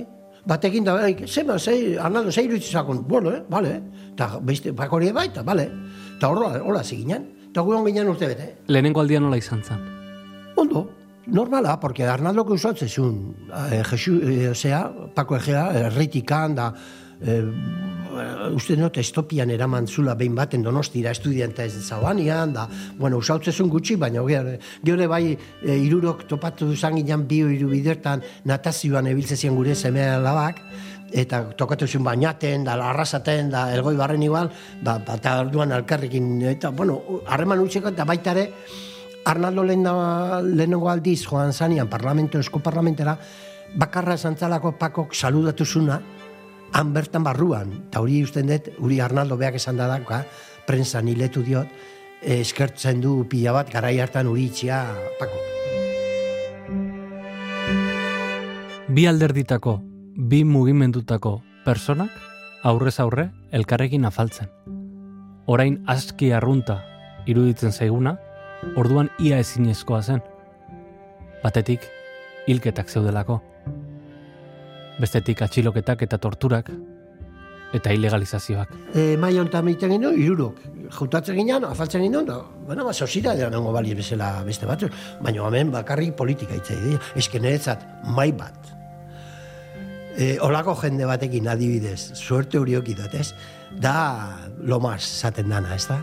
batekin 0.47 0.87
da, 0.87 0.95
bai, 1.01 1.17
zema, 1.27 1.59
zei, 1.59 1.97
Arnaldo, 1.99 2.31
zei 2.31 2.47
irutzi 2.47 2.71
zakon, 2.71 3.03
bueno, 3.09 3.33
eh, 3.33 3.43
bale, 3.51 3.75
eta 4.13 4.37
beste, 4.41 4.73
bakori 4.77 5.11
bai, 5.13 5.29
eta 5.33 5.43
bale, 5.43 5.69
eta 6.17 6.31
horra, 6.31 6.55
horra 6.63 6.85
ziginen, 6.85 7.27
eta 7.51 7.65
guon 7.67 7.85
ginen 7.89 8.09
urte 8.13 8.29
bete. 8.31 8.49
Lehenengo 8.69 9.03
aldia 9.03 9.21
nola 9.21 9.41
izan 9.41 9.65
zen. 9.65 9.83
Ondo, 10.57 10.87
normala, 11.27 11.79
porque 11.81 12.05
Arnaldo 12.05 12.45
que 12.47 12.53
usatzen 12.53 12.89
zuen, 12.89 13.35
eh, 13.71 13.83
Jesu, 13.91 14.21
eh, 14.23 14.51
osea, 14.51 14.91
Paco 15.15 15.37
Egea, 15.37 15.71
erritikan, 15.89 16.55
da, 16.55 16.73
eh, 17.27 17.45
uste 18.53 18.77
not 18.77 18.97
estopian 18.99 19.51
eraman 19.51 19.87
zula 19.87 20.15
behin 20.15 20.35
baten 20.35 20.63
donostira 20.63 21.11
estudiante 21.11 21.65
ez 21.65 21.81
zauanian, 21.83 22.53
da, 22.53 22.69
bueno, 22.99 23.19
usautzezun 23.19 23.71
gutxi, 23.71 23.97
baina 23.97 24.23
gero, 24.27 24.57
gero 24.85 25.09
bai 25.09 25.33
e, 25.33 25.77
irurok 25.77 26.27
topatu 26.29 26.69
duzan 26.69 26.97
ginen 26.97 27.27
bio 27.29 27.51
iru 27.51 27.71
bidertan 27.73 28.23
natazioan 28.45 29.07
ebiltzezien 29.07 29.57
gure 29.57 29.75
semea 29.75 30.19
labak, 30.21 30.61
eta 31.13 31.43
tokatu 31.57 31.87
zuen 31.87 32.05
bainaten, 32.05 32.65
da 32.65 32.77
arrasaten, 32.91 33.51
da 33.51 33.67
elgoi 33.75 33.97
barren 33.97 34.23
igual, 34.23 34.51
ba, 34.83 34.99
ba, 34.99 35.17
eta 35.21 35.41
orduan 35.47 35.73
alkarrekin, 35.73 36.41
eta, 36.53 36.71
bueno, 36.71 37.01
harreman 37.27 37.61
utxeko, 37.65 37.93
eta 37.93 38.09
baita 38.09 38.37
ere, 38.37 38.51
Arnaldo 39.23 39.63
lehen 39.63 39.85
lehenengo 39.87 40.89
aldiz 40.91 41.21
joan 41.23 41.53
zanian 41.53 41.87
parlamento, 41.89 42.41
esko 42.43 42.59
parlamentera, 42.59 43.15
bakarra 43.79 44.17
zantzalako 44.19 44.73
pakok 44.81 45.15
saludatu 45.15 45.65
zuna, 45.65 46.01
han 46.73 46.93
bertan 46.95 47.25
barruan, 47.25 47.73
eta 47.89 48.01
hori 48.01 48.23
usten 48.25 48.49
dut, 48.49 48.71
uri 48.81 49.01
Arnaldo 49.01 49.37
beak 49.37 49.59
esan 49.61 49.77
da 49.77 49.87
daka, 49.91 50.25
prensa 50.67 51.03
niletu 51.03 51.43
diot, 51.45 51.69
eh, 52.23 52.41
eskertzen 52.41 53.01
du 53.01 53.27
pila 53.29 53.53
bat, 53.53 53.71
garai 53.73 53.99
hartan 54.01 54.27
uri 54.27 54.47
itxia 54.49 54.85
pako. 55.21 55.41
Bi 58.89 59.07
alderditako, 59.07 59.81
bi 60.17 60.45
mugimendutako 60.45 61.41
personak 61.65 62.11
aurrez 62.63 62.99
aurre 63.01 63.31
elkarrekin 63.53 64.05
afaltzen. 64.05 64.49
Orain 65.47 65.83
aski 65.87 66.33
arrunta 66.33 66.83
iruditzen 67.27 67.73
zaiguna, 67.73 68.17
orduan 68.77 69.11
ia 69.19 69.39
ezinezkoa 69.43 70.03
zen. 70.03 70.23
Batetik, 71.43 71.87
hilketak 72.47 72.89
zeudelako. 72.89 73.41
Bestetik 75.03 75.43
atxiloketak 75.43 76.05
eta 76.07 76.19
torturak, 76.23 76.69
eta 77.73 77.93
ilegalizazioak. 77.93 78.75
E, 78.95 79.17
mai 79.21 79.33
honetan 79.41 79.69
egiten 79.71 79.95
ginen, 79.95 80.19
irurok. 80.21 80.61
Jautatzen 80.93 81.39
ginen, 81.41 81.65
afaltzen 81.65 82.05
ginen, 82.05 82.27
da, 82.29 82.39
bueno, 82.69 82.85
ba, 82.87 82.93
sozidadea 82.93 83.49
nango 83.51 83.73
bali 83.75 83.97
bezala 83.99 84.31
beste 84.47 84.69
batzuk. 84.69 84.93
Baina 85.25 85.47
hemen 85.49 85.73
bakarrik 85.73 86.15
politika 86.19 86.55
itzai 86.59 86.79
dira. 86.85 87.01
Eske 87.19 87.41
niretzat 87.41 87.85
mai 88.13 88.31
bat. 88.37 88.71
E, 90.13 90.37
olako 90.45 90.77
jende 90.83 91.09
batekin 91.09 91.49
adibidez, 91.49 92.13
suerte 92.19 92.61
hori 92.61 92.77
okidot, 92.77 93.15
ez? 93.17 93.33
Da, 93.81 94.37
lomas 94.61 95.01
zaten 95.01 95.49
dana, 95.49 95.75
ez 95.75 95.87
da? 95.89 96.03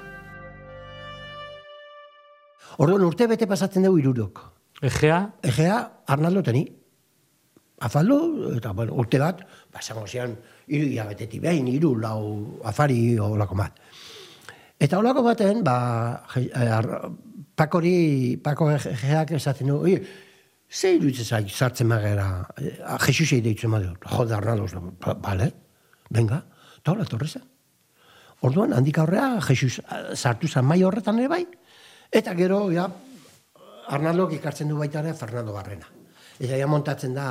Orduan 2.79 3.06
urte 3.06 3.27
bete 3.29 3.46
pasatzen 3.46 3.86
dugu 3.86 4.01
irurok. 4.01 4.41
Egea, 4.82 5.22
Egea, 5.46 5.79
Arnaldo 6.08 6.41
teni. 6.41 6.65
Afaldu, 7.80 8.56
eta 8.58 8.74
bueno, 8.76 8.96
urte 9.00 9.20
bat, 9.22 9.42
ba, 9.72 9.80
esango 9.80 10.06
zian, 10.08 10.36
hiru 10.68 10.90
hilabetetik 10.92 11.42
behin, 11.44 11.68
hiru 11.72 11.94
lau 12.00 12.60
afari 12.68 13.18
olako 13.20 13.56
bat. 13.56 13.78
Eta 14.80 15.00
holako 15.00 15.24
baten, 15.24 15.62
ba, 15.64 15.76
eh, 16.36 16.82
pakori, 17.56 17.94
pako 18.44 18.72
geak 19.04 19.32
esaten 19.38 19.72
du, 19.72 19.78
oie, 19.88 20.00
ze 20.70 20.94
iruditzen 20.98 21.26
zait 21.26 21.50
sartzen 21.50 21.88
magera, 21.88 22.48
eh, 22.58 22.76
Jesusei 23.06 23.42
deitzen 23.42 23.72
madu, 23.72 23.94
jode 24.06 24.36
Arnaldos, 24.36 24.74
ba, 25.00 25.14
bale, 25.16 25.52
venga, 26.10 26.44
eta 26.80 26.92
hola 26.92 27.06
torre. 27.06 27.30
Orduan, 28.42 28.74
handik 28.74 28.98
aurrea, 29.00 29.40
Jesus 29.42 29.80
eh, 29.80 30.16
sartu 30.16 30.48
zen 30.48 30.66
mai 30.66 30.84
horretan 30.84 31.20
ere 31.20 31.32
bai, 31.32 31.46
eta 32.12 32.36
gero, 32.36 32.66
ja, 32.72 32.90
Arnaldok 33.90 34.36
ikartzen 34.36 34.68
du 34.70 34.78
baita 34.78 35.00
ere 35.00 35.16
Fernando 35.16 35.54
Barrena. 35.54 35.99
Eta 36.39 36.55
ja 36.55 36.67
montatzen 36.67 37.13
da 37.13 37.27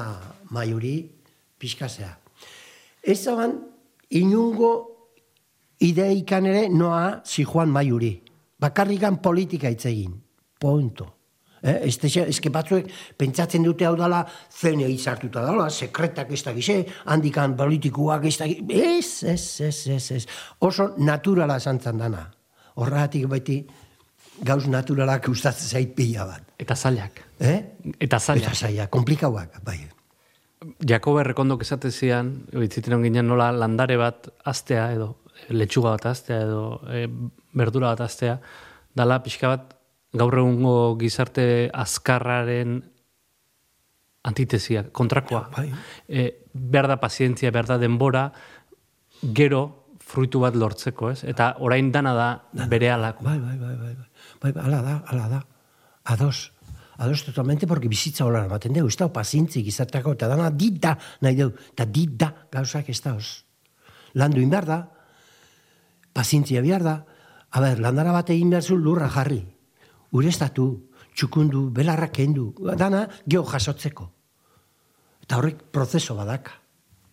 maiuri 0.52 1.00
pixkasea. 1.58 2.10
Ez 3.02 3.18
zaban, 3.24 3.56
inungo 4.10 4.72
ideikan 5.80 6.46
ere 6.46 6.66
noa 6.68 7.20
zijoan 7.24 7.70
maiuri. 7.72 8.12
Bakarrikan 8.60 9.20
politika 9.22 9.70
hitz 9.70 9.86
egin. 9.88 10.18
Punto. 10.58 11.14
Eh, 11.62 11.88
ez, 11.88 11.98
ez, 12.04 12.16
ez 12.22 12.38
que 12.38 12.50
batzuek 12.54 12.86
pentsatzen 13.18 13.64
dute 13.66 13.86
hau 13.86 13.96
dala 13.98 14.20
CNI 14.60 14.98
sartuta 14.98 15.42
dala, 15.42 15.66
sekretak 15.70 16.30
ez 16.30 16.42
da 16.46 16.52
gize, 16.54 16.84
handikan 17.10 17.56
politikuak 17.58 18.28
ez 18.30 18.36
da 18.38 18.46
Ez, 18.46 19.24
ez, 19.24 19.60
ez, 19.66 19.86
ez, 19.88 20.10
ez. 20.12 20.26
Oso 20.60 20.92
naturala 20.98 21.56
esantzan 21.58 21.98
dana. 21.98 22.28
Horregatik 22.78 23.26
beti 23.26 23.58
gauz 24.46 24.68
naturalak 24.70 25.26
gustatzen 25.26 25.66
zait 25.66 25.96
pila 25.96 26.28
bat. 26.28 26.47
Eta 26.58 26.74
zailak. 26.74 27.22
Eh? 27.40 27.58
Eta 28.00 28.18
zailak. 28.18 28.50
Eta 28.50 28.66
zaila, 28.66 28.88
komplikauak, 28.90 29.60
bai. 29.64 29.78
Jakoba 30.82 31.22
errekondok 31.22 31.62
esate 31.62 31.92
zian, 31.94 32.32
bitziten 32.50 33.02
ginen 33.04 33.28
nola 33.30 33.52
landare 33.54 33.96
bat 34.00 34.26
astea 34.50 34.90
edo 34.96 35.14
letxuga 35.54 35.94
bat 35.94 36.06
astea 36.10 36.40
edo 36.42 36.62
e, 36.90 37.06
berdura 37.54 37.92
bat 37.92 38.02
astea, 38.08 38.38
dala 38.98 39.20
pixka 39.22 39.52
bat 39.52 39.74
gaur 40.18 40.34
egungo 40.40 40.96
gizarte 40.98 41.70
azkarraren 41.72 42.80
antitesia, 44.28 44.88
kontrakoa. 44.92 45.48
bai. 45.54 45.68
E, 46.08 46.30
behar 46.52 46.88
da 46.90 46.98
pazientzia, 47.00 47.52
behar 47.54 47.68
da 47.70 47.78
denbora, 47.78 48.28
gero 49.22 49.62
fruitu 50.08 50.40
bat 50.40 50.56
lortzeko, 50.56 51.12
ez? 51.12 51.22
Eta 51.28 51.54
orain 51.64 51.92
dana 51.92 52.14
da 52.16 52.66
bere 52.68 52.90
alako. 52.90 53.24
Bai, 53.24 53.38
bai, 53.38 53.56
bai, 53.60 53.76
bai, 53.76 53.94
bai. 53.94 54.08
Bai, 54.42 54.52
bai, 54.52 54.64
ala 54.64 54.82
da, 54.82 54.96
ala 55.12 55.28
da. 55.28 55.40
Ados. 56.08 56.54
Ados 56.96 57.22
totalmente, 57.22 57.66
porque 57.66 57.86
bizitza 57.86 58.24
hola 58.24 58.46
ematen 58.48 58.72
dugu, 58.72 58.88
ez 58.88 58.96
da, 58.96 59.06
pazintzi 59.12 59.60
gizartako, 59.62 60.16
eta 60.16 60.26
dana 60.26 60.48
dit 60.50 60.80
da, 60.80 60.94
nahi 61.20 61.36
dugu, 61.36 61.60
eta 61.76 61.84
dit 61.84 62.14
da, 62.16 62.30
gauzak 62.50 62.88
ez 62.88 62.96
da. 63.04 63.12
Landu 64.16 64.40
behar 64.40 64.66
da, 64.66 64.78
pazintzia 66.16 66.64
behar 66.64 66.82
da, 66.82 66.96
a 67.52 67.60
ber, 67.60 67.84
landara 67.84 68.16
bat 68.16 68.32
egin 68.32 68.50
behar 68.50 68.72
lurra 68.72 69.12
jarri, 69.12 69.42
urestatu, 70.16 70.66
txukundu, 71.14 71.68
belarrak 71.76 72.16
kendu, 72.16 72.54
dana, 72.74 73.04
geho 73.28 73.44
jasotzeko. 73.44 74.08
Eta 75.22 75.36
horrek 75.36 75.68
prozeso 75.70 76.16
badaka. 76.16 76.56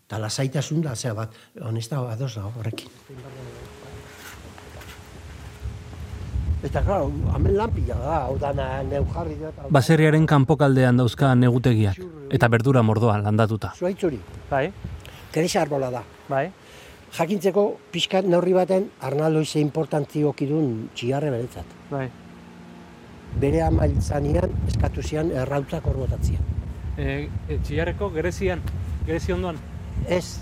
Eta 0.07 0.23
lasaitasun 0.23 0.87
da, 0.87 0.95
zea 0.95 1.13
bat, 1.13 1.35
honesta, 1.59 1.99
ados 1.99 2.35
da, 2.39 2.47
horrekin. 2.47 2.89
Eta, 6.65 6.81
claro, 6.81 7.11
hemen 7.35 7.53
lan 7.59 7.69
pila 7.75 7.95
da, 8.01 8.15
hau 8.25 8.37
dana 8.41 8.81
neu 8.83 9.03
jarri 9.13 9.35
dut. 9.37 9.53
hau- 9.61 9.69
Baserriaren 9.75 10.25
kanpokaldean 10.25 10.97
dauzka 10.97 11.35
negutegiak, 11.35 11.99
eta 12.33 12.47
berdura 12.49 12.81
mordoa 12.81 13.17
landatuta. 13.21 13.73
Zuaitzuri, 13.77 14.19
Bai, 14.49 14.71
keresa 15.31 15.61
arbola 15.61 15.91
da. 15.91 16.01
bai. 16.29 16.49
Jakintzeko 17.15 17.77
pixkat 17.91 18.25
neurri 18.25 18.51
baten 18.53 18.89
Arnaldo 18.99 19.39
ize 19.45 19.59
importantzio 19.59 20.29
okidun 20.33 20.89
txigarre 20.95 21.29
beretzat. 21.31 21.65
Bai. 21.91 22.09
Bere 23.39 23.61
amail 23.61 23.93
zanean 24.01 24.49
eskatu 24.67 25.01
zian 25.03 25.31
errautzak 25.31 25.85
orbotatzia. 25.87 26.39
E, 26.97 27.29
e, 27.47 27.57
txillarreko 27.63 28.09
gerezian, 28.11 28.61
gerezi 29.05 29.31
ondoan. 29.35 29.57
Ez, 30.07 30.39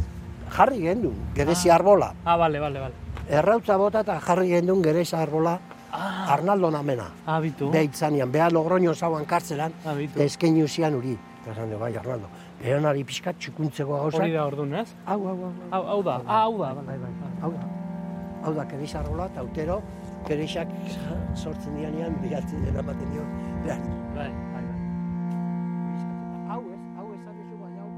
jarri 0.55 0.79
gendu, 0.81 1.11
geresi 1.35 1.69
arbola. 1.69 2.13
Ah, 2.25 2.37
bale, 2.37 2.59
bale, 2.59 2.79
bale. 2.79 2.93
Errautza 3.29 3.77
bota 3.77 4.01
eta 4.01 4.19
jarri 4.21 4.49
gendun 4.49 4.81
geresa 4.83 5.21
arbola 5.21 5.59
Arnaldo 5.93 6.71
namena. 6.71 7.05
Ah, 7.25 7.39
bitu. 7.39 7.69
Behit 7.71 7.93
zanean, 7.95 8.31
beha 8.31 8.49
logroño 8.49 8.93
zauan 8.95 9.25
kartzelan, 9.25 9.71
Ah, 9.85 9.93
bitu. 9.93 10.15
eta 10.17 10.23
eskeinu 10.23 10.67
zian 10.67 10.95
uri. 10.95 11.17
Eta 11.45 11.65
du, 11.65 11.77
bai, 11.77 11.95
Arnaldo. 11.95 12.27
Eronari 12.63 13.03
pixkat 13.03 13.37
txukuntzeko 13.37 13.97
gauzak. 13.97 14.21
Hori 14.21 14.31
da 14.31 14.45
orduan, 14.45 14.73
ez? 14.75 14.87
Hau, 15.05 15.19
hau, 15.27 15.37
hau, 15.37 15.51
hau. 15.51 15.53
Hau, 15.71 15.83
hau 15.87 16.03
da, 16.03 16.21
ah, 16.25 16.41
hau 16.43 16.57
da. 16.57 16.73
Bai, 16.73 16.97
bai, 16.97 17.11
hau 17.41 17.51
da. 17.51 17.67
Hau 18.43 18.53
da, 18.53 18.65
keresa 18.65 18.99
arbola, 18.99 19.25
eta 19.31 19.43
utero, 19.43 19.81
keresak 20.27 20.67
sortzen 21.35 21.75
dianean, 21.77 22.15
bilatzen 22.21 22.63
dena 22.65 22.79
ematen 22.79 23.11
dio. 23.11 23.21
behar. 23.63 23.79
Bai, 24.15 24.29
bai, 24.53 24.63
bai. 24.63 24.63
Hau 26.49 26.61
ez, 26.73 26.79
hau 26.97 27.07
esan 27.13 27.33
duzu 27.37 27.55
bai, 27.61 27.73
hau. 27.79 27.89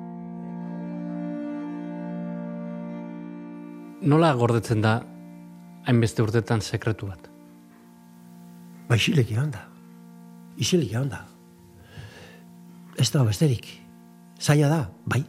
Nola 4.01 4.33
gordetzen 4.33 4.81
da 4.81 4.99
hainbeste 5.87 6.21
urtetan 6.21 6.61
sekretu 6.61 7.07
bat? 7.07 7.29
Ba, 8.89 8.95
isilik 8.95 9.31
egon 9.31 9.51
da. 9.53 9.63
Isilik 10.61 10.91
egon 10.93 11.09
da. 11.09 11.23
Ez 12.97 13.09
da 13.11 13.23
besterik. 13.25 13.67
Zaila 14.39 14.69
da, 14.69 14.81
bai. 15.05 15.23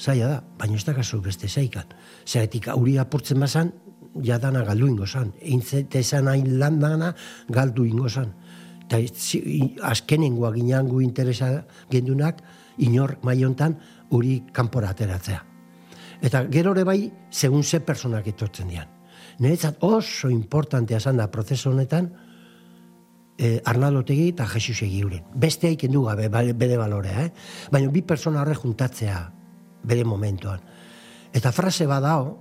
Zaila 0.00 0.28
da, 0.28 0.40
baina 0.58 0.76
ez 0.76 0.84
da 0.84 0.94
kasu 0.96 1.20
beste 1.22 1.48
zaikan. 1.48 1.94
Zeratik 2.26 2.68
auri 2.68 2.98
apurtzen 2.98 3.40
bazan, 3.40 3.70
ja 4.24 4.38
dana 4.38 4.64
galdu 4.66 4.88
ingo 4.90 5.06
zan. 5.06 5.32
Eintzete 5.40 6.02
hain 6.18 6.58
lan 6.58 6.80
dana 6.80 7.14
galdu 7.48 7.84
ingo 7.84 8.08
zan. 8.08 8.32
Eta 8.82 8.98
azkenengoa 9.88 10.52
ginean 10.52 10.88
gu 10.88 11.00
interesa 11.00 11.64
gendunak, 11.90 12.42
inor 12.78 13.16
maiontan 13.22 13.78
uri 14.10 14.42
kanpora 14.52 14.90
ateratzea. 14.90 15.44
Eta 16.22 16.44
gero 16.50 16.72
ere 16.72 16.84
bai, 16.84 17.10
segun 17.30 17.62
ze 17.62 17.80
personak 17.80 18.26
etortzen 18.26 18.68
dian. 18.68 18.88
Niretzat 19.38 19.78
oso 19.80 20.28
importantea 20.28 21.00
zan 21.00 21.16
da 21.16 21.30
prozesu 21.30 21.70
honetan, 21.70 22.10
eh, 23.42 23.60
Arnaldotegi 23.66 24.28
eta 24.30 24.46
Jesus 24.46 24.84
egiuren. 24.86 25.24
Beste 25.34 25.66
haiken 25.66 25.96
gabe 26.04 26.28
bere 26.28 26.76
balorea, 26.76 27.24
eh? 27.26 27.32
Baina 27.72 27.90
bi 27.90 28.02
persona 28.02 28.42
horre 28.42 28.54
juntatzea 28.54 29.32
bere 29.82 30.04
momentuan. 30.04 30.60
Eta 31.32 31.50
frase 31.50 31.86
badao, 31.86 32.38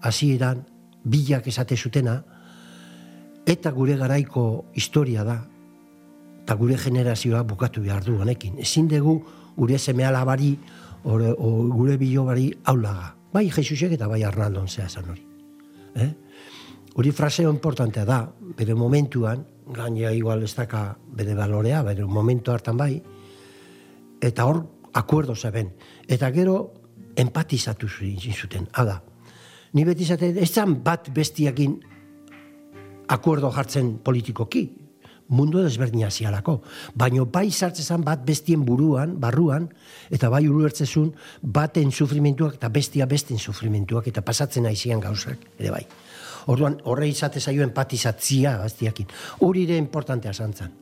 hasieran 0.00 0.64
bilak 1.04 1.46
esate 1.48 1.76
zutena, 1.76 2.22
eta 3.44 3.70
gure 3.70 3.96
garaiko 3.96 4.70
historia 4.74 5.24
da, 5.24 5.42
eta 6.42 6.54
gure 6.54 6.78
generazioa 6.78 7.42
bukatu 7.42 7.82
behar 7.82 8.04
du 8.04 8.16
honekin. 8.16 8.56
Ezin 8.58 8.88
dugu 8.88 9.20
gure 9.56 9.78
seme 9.78 10.04
alabari, 10.04 10.56
ore- 11.04 11.34
o 11.36 11.68
gure 11.68 11.98
bilobari 11.98 12.54
aulaga. 12.64 13.16
Bai 13.32 13.50
Jesusek 13.50 13.92
eta 13.92 14.08
bai 14.08 14.22
Arnaldon 14.24 14.68
zea 14.68 14.86
esan 14.86 15.10
hori. 15.10 15.26
Eh? 15.94 16.14
Hori 16.94 17.10
fraseo 17.12 17.50
importantea 17.50 18.04
da, 18.04 18.32
bere 18.56 18.74
momentuan, 18.74 19.44
gainera 19.72 20.12
igual 20.12 20.42
ez 20.42 20.54
daka 20.56 20.98
bere 21.12 21.34
balorea, 21.34 21.82
bere 21.82 22.04
momentu 22.04 22.52
hartan 22.52 22.76
bai, 22.76 23.02
eta 24.20 24.46
hor 24.46 24.66
akuerdo 24.92 25.34
zeben. 25.36 25.74
Eta 26.08 26.30
gero 26.32 26.72
empatizatu 27.16 27.88
zu- 27.88 28.32
zuten. 28.32 28.68
Hala, 28.72 29.02
ni 29.72 29.84
beti 29.84 30.04
zaten, 30.04 30.38
ez 30.38 30.50
zan 30.52 30.82
bat 30.84 31.10
bestiakin 31.14 31.80
akuerdo 33.08 33.50
jartzen 33.50 33.98
politikoki, 33.98 34.88
mundu 35.28 35.62
desberdina 35.62 36.10
zialako. 36.10 36.62
Baina 36.94 37.24
bai 37.24 37.50
sartzezan 37.50 38.04
bat 38.04 38.24
bestien 38.24 38.64
buruan, 38.64 39.18
barruan, 39.20 39.68
eta 40.10 40.28
bai 40.28 40.46
ulertzezun 40.48 41.12
baten 41.42 41.92
sufrimentuak 41.92 42.54
eta 42.54 42.68
bestia 42.68 43.06
besten 43.06 43.38
sufrimentuak 43.38 44.08
eta 44.08 44.22
pasatzen 44.22 44.66
aizian 44.66 45.00
gauzak, 45.00 45.38
ere 45.58 45.70
bai. 45.70 45.84
Orduan, 46.48 46.78
horre 46.88 47.08
izate 47.08 47.40
zaio 47.40 47.62
empatizatzia 47.62 48.56
gaztiakin. 48.62 49.08
Hori 49.44 49.66
ere 49.68 49.76
importantea 49.76 50.32
zantzan. 50.32 50.72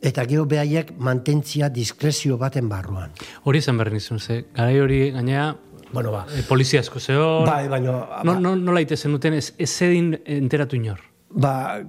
Eta 0.00 0.24
gero 0.28 0.46
behaiek 0.48 0.94
mantentzia 0.98 1.68
diskrezio 1.72 2.36
baten 2.40 2.68
barruan. 2.68 3.12
Hori 3.44 3.60
zen 3.60 3.80
berri 3.80 3.98
nizun, 3.98 4.20
ze, 4.20 4.44
garai 4.56 4.78
hori 4.80 5.10
gainea 5.16 5.50
Bueno, 5.92 6.12
ba, 6.12 6.26
e, 6.30 6.44
polizia 6.46 6.80
asko 6.80 7.00
zehor, 7.00 7.48
bai, 7.48 7.66
baina... 7.68 8.22
no, 8.24 8.36
no, 8.38 8.54
nola 8.54 8.82
itezen 8.84 9.10
duten 9.10 9.34
ez, 9.34 9.48
ez 9.58 9.68
zedin 9.70 10.12
enteratu 10.22 10.78
inor. 10.78 11.00
Ba, 11.30 11.80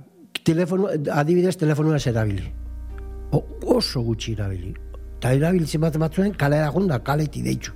telefono, 0.44 0.90
adibidez, 1.14 1.54
telefonua 1.62 2.00
ez 2.00 2.08
erabili. 2.10 2.48
O, 3.32 3.44
oso 3.78 4.02
gutxi 4.02 4.34
erabili. 4.34 4.74
Eta 5.20 5.36
erabiltzen 5.38 5.84
bat 5.84 6.00
batzuen 6.02 6.34
kalera 6.34 6.72
junda, 6.74 6.98
kaleti 7.06 7.44
deitzu. 7.46 7.76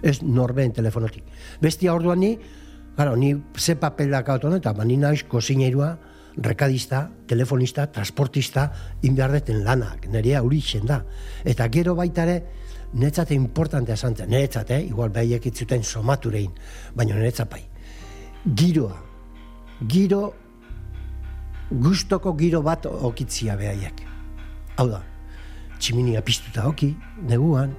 Ez 0.00 0.22
norbeen 0.22 0.72
telefonotik. 0.72 1.28
Bestia 1.60 1.92
orduan 1.92 2.22
ni, 2.24 2.32
claro, 2.96 3.16
ni 3.16 3.34
ze 3.56 3.76
papelak 3.76 4.28
hau 4.28 4.38
eta 4.56 4.72
ba, 4.72 4.84
ni 4.84 4.96
naiz 4.96 5.22
kozineirua, 5.28 5.96
rekadista, 6.36 7.10
telefonista, 7.26 7.86
transportista, 7.92 8.70
inbehardeten 9.02 9.64
lanak, 9.64 10.08
nerea 10.08 10.42
hori 10.42 10.62
da. 10.84 11.04
Eta 11.44 11.68
gero 11.68 11.94
baita 11.94 12.22
ere, 12.22 12.42
netzate 12.94 13.34
importantea 13.34 13.96
zantzen, 13.96 14.30
netzat, 14.30 14.70
eh? 14.70 14.80
igual 14.88 15.10
behiek 15.10 15.46
itzuten 15.46 15.82
somaturein, 15.82 16.52
baina 16.94 17.16
netzat 17.16 17.50
bai. 17.50 17.62
Giroa, 18.54 18.96
giro 19.86 20.34
gustoko 21.70 22.34
giro 22.36 22.62
bat 22.62 22.86
okitzia 22.86 23.56
behaiek. 23.56 24.02
Hau 24.76 24.88
da, 24.88 25.02
tximinia 25.78 26.22
piztuta 26.22 26.66
oki, 26.68 26.94
neguan, 27.22 27.74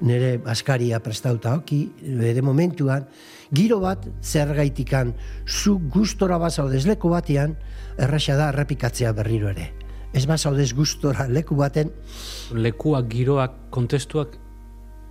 nire 0.00 0.40
askaria 0.46 1.00
prestauta 1.00 1.56
oki, 1.56 1.86
bere 2.02 2.42
momentuan, 2.42 3.06
giro 3.52 3.80
bat 3.80 4.06
zer 4.22 4.54
gaitikan 4.54 5.14
zu 5.46 5.78
gustora 5.92 6.38
bazaudez 6.38 6.86
leku 6.86 7.10
batean, 7.10 7.56
erraxa 7.98 8.36
da 8.36 8.50
errepikatzea 8.52 9.12
berriro 9.12 9.50
ere. 9.50 9.72
Ez 10.14 10.24
bazaudez 10.26 10.72
gustora 10.74 11.26
leku 11.28 11.56
baten, 11.56 11.90
Lekuak, 12.54 13.08
giroak, 13.10 13.54
kontestuak, 13.70 14.38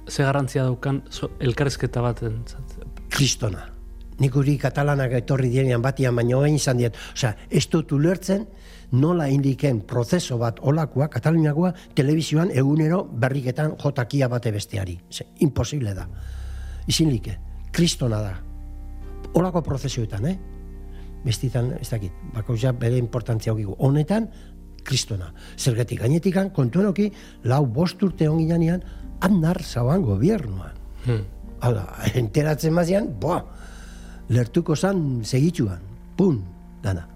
ze 0.09 0.23
garrantzia 0.23 0.63
daukan 0.63 1.03
so, 1.09 1.31
elkarrezketa 1.39 2.01
bat 2.01 2.23
entzat. 2.23 2.77
kristona. 3.09 3.71
Nik 4.19 4.31
guri 4.31 4.57
katalanak 4.57 5.11
etorri 5.11 5.49
dienean 5.49 5.81
batian, 5.81 6.15
baino 6.15 6.41
egin 6.45 6.55
izan 6.55 6.77
dien. 6.77 6.93
Osea, 7.13 7.33
ez 7.49 7.67
dut 7.71 7.91
ulertzen 7.91 8.45
nola 8.91 9.27
indiken 9.27 9.81
prozeso 9.81 10.37
bat 10.37 10.59
olakoa, 10.61 11.09
Kataluniakoa, 11.11 11.73
telebizioan 11.95 12.51
egunero 12.51 13.03
berriketan 13.03 13.75
jotakia 13.81 14.29
bate 14.31 14.51
besteari. 14.51 14.99
Ze, 15.11 15.27
imposible 15.39 15.93
da. 15.93 16.07
Izin 16.87 17.11
like, 17.11 17.37
kristona 17.75 18.21
da. 18.23 18.35
Olako 19.35 19.61
prozesioetan, 19.65 20.25
eh? 20.29 20.35
Bestitan, 21.25 21.73
ez 21.81 21.89
dakit, 21.89 22.13
bakoitza 22.35 22.71
bere 22.79 22.99
importantzia 23.01 23.51
hokigu. 23.51 23.75
Honetan, 23.83 24.29
kristona. 24.85 25.31
Zergetik 25.57 25.99
gainetikan, 26.05 26.51
kontuenoki, 26.55 27.09
lau 27.49 27.65
bost 27.65 28.03
urte 28.05 28.29
onginean, 28.29 28.83
andar 29.25 29.59
zauan 29.63 30.05
gobiernuan. 30.05 30.77
Hmm. 31.05 31.25
Hau 31.65 31.73
da, 31.75 31.87
enteratzen 32.13 32.75
mazian, 32.75 33.09
boa, 33.19 33.41
lertuko 34.29 34.75
zan 34.75 35.01
segitxuan, 35.25 35.81
pun, 36.15 36.39
dana. 36.83 37.07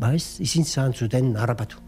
Ba 0.00 0.12
ez, 0.16 0.40
izin 0.44 0.66
zan 0.66 0.92
zuten 0.92 1.32
harrapatu. 1.38 1.80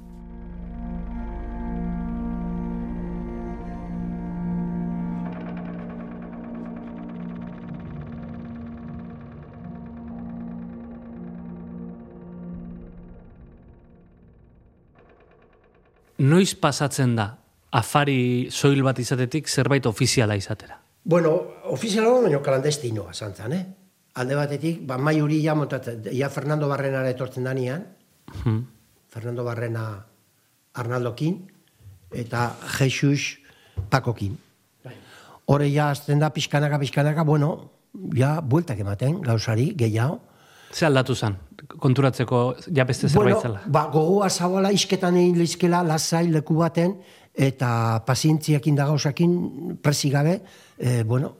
Noiz 16.25 16.55
pasatzen 16.57 17.17
da 17.19 17.27
afari 17.75 18.49
soil 18.51 18.83
bat 18.87 18.99
izatetik 19.03 19.49
zerbait 19.51 19.87
ofiziala 19.87 20.37
izatera? 20.39 20.79
Bueno, 21.05 21.35
ofizialago, 21.75 22.23
baina 22.25 22.41
klandestinoa 22.41 23.13
zantzan, 23.13 23.53
eh? 23.53 23.65
Alde 24.15 24.39
batetik, 24.39 24.79
ba, 24.87 24.97
mai 24.97 25.19
huri 25.21 25.41
ja 25.43 25.57
montatzen, 25.59 26.07
ja 26.15 26.31
Fernando 26.31 26.69
Barrenara 26.71 27.11
etortzen 27.11 27.45
danian, 27.45 27.85
Hmm. 28.43 28.67
Fernando 29.09 29.45
Barrena 29.45 30.07
Arnaldokin, 30.75 31.51
eta 32.11 32.57
Jesus 32.79 33.39
Pakokin. 33.91 34.39
Hore 35.47 35.69
ja 35.71 35.91
azten 35.91 36.19
da 36.19 36.31
pixkanaka, 36.33 36.79
pixkanaka, 36.81 37.23
bueno, 37.23 37.71
ja 38.17 38.41
bueltak 38.41 38.81
ematen, 38.81 39.21
gauzari, 39.23 39.75
gehiago. 39.77 40.23
Ze 40.75 40.87
aldatu 40.87 41.15
zen? 41.15 41.37
Konturatzeko 41.79 42.41
ja 42.75 42.85
beste 42.85 43.09
zerbait 43.09 43.43
zela. 43.43 43.61
ba, 43.67 43.87
gogoa 43.93 44.29
zabala 44.29 44.73
isketan 44.75 45.17
egin 45.17 45.39
lizkela 45.39 45.83
lasai 45.87 46.27
leku 46.33 46.57
baten, 46.59 46.97
eta 47.35 48.03
pazientziakin 48.07 48.75
da 48.79 48.87
gauzakin 48.87 49.79
presi 49.83 50.11
gabe, 50.11 50.41
e, 50.79 51.03
bueno, 51.05 51.33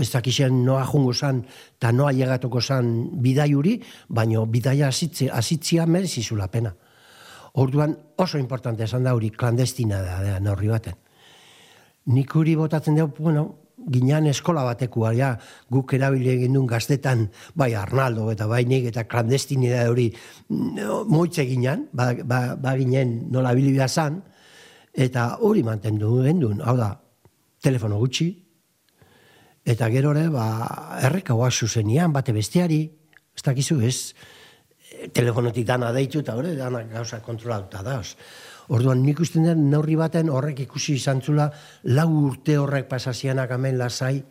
ez 0.00 0.10
dakixen 0.12 0.64
noa 0.64 0.84
jungo 0.84 1.14
zan, 1.14 1.42
eta 1.78 1.92
noa 1.92 2.12
llegatuko 2.12 2.60
zan 2.60 2.92
bidaiuri, 3.24 3.78
baino 4.08 4.44
bidaia 4.46 4.88
asitze, 4.88 5.30
asitzia 5.32 5.86
merezizula 5.86 6.48
pena. 6.48 6.74
Orduan 7.54 7.96
oso 8.18 8.38
importante 8.38 8.84
esan 8.84 9.04
da 9.04 9.14
hori, 9.14 9.30
klandestina 9.30 10.02
da, 10.02 10.20
da 10.22 10.38
neurri 10.40 10.68
baten. 10.68 10.96
Nik 12.12 12.34
huri 12.36 12.56
botatzen 12.56 12.98
dugu, 12.98 13.22
bueno, 13.22 13.46
ginean 13.90 14.26
eskola 14.30 14.64
batekua, 14.64 15.12
ja, 15.16 15.30
guk 15.72 15.94
erabili 15.96 16.30
egin 16.34 16.54
duen 16.56 16.68
gaztetan, 16.68 17.26
bai 17.54 17.72
Arnaldo 17.78 18.30
eta 18.32 18.46
bai 18.50 18.64
nik 18.68 18.88
eta 18.90 19.04
klandestinidade 19.08 19.90
hori 19.90 20.08
mm, 20.48 21.08
moitze 21.10 21.46
ginean, 21.48 21.88
ba, 21.92 22.12
ba, 22.24 22.40
ba 22.56 22.76
ginen 22.78 23.16
nola 23.32 23.54
bilibia 23.56 23.88
zan, 23.88 24.22
eta 24.94 25.34
hori 25.40 25.64
mantendu 25.66 26.22
gendun, 26.24 26.62
hau 26.64 26.76
da, 26.78 26.94
telefono 27.62 27.98
gutxi, 27.98 28.30
eta 29.64 29.88
gero 29.92 30.12
ere, 30.16 30.28
ba, 30.32 30.46
erreka 31.02 31.34
oazu 31.34 31.68
zenian, 31.68 32.12
bate 32.12 32.32
besteari, 32.36 32.84
ez 33.34 33.42
dakizu, 33.42 33.80
ez, 33.82 33.98
telefonotik 35.12 35.66
dana 35.66 35.90
deitu 35.92 36.22
eta 36.22 36.34
hori 36.38 36.54
dana 36.56 36.82
gauza 36.90 37.20
kontrolatuta 37.22 37.82
da. 37.82 38.00
Orduan 38.68 39.02
nik 39.04 39.20
usten 39.20 39.44
den 39.44 39.68
neurri 39.70 39.96
baten 39.96 40.30
horrek 40.32 40.60
ikusi 40.64 40.94
izan 40.96 41.20
zula, 41.22 41.50
lau 41.84 42.08
urte 42.26 42.56
horrek 42.58 42.88
pasazianak 42.88 43.50
hemen 43.50 43.76
lasai 43.78 44.22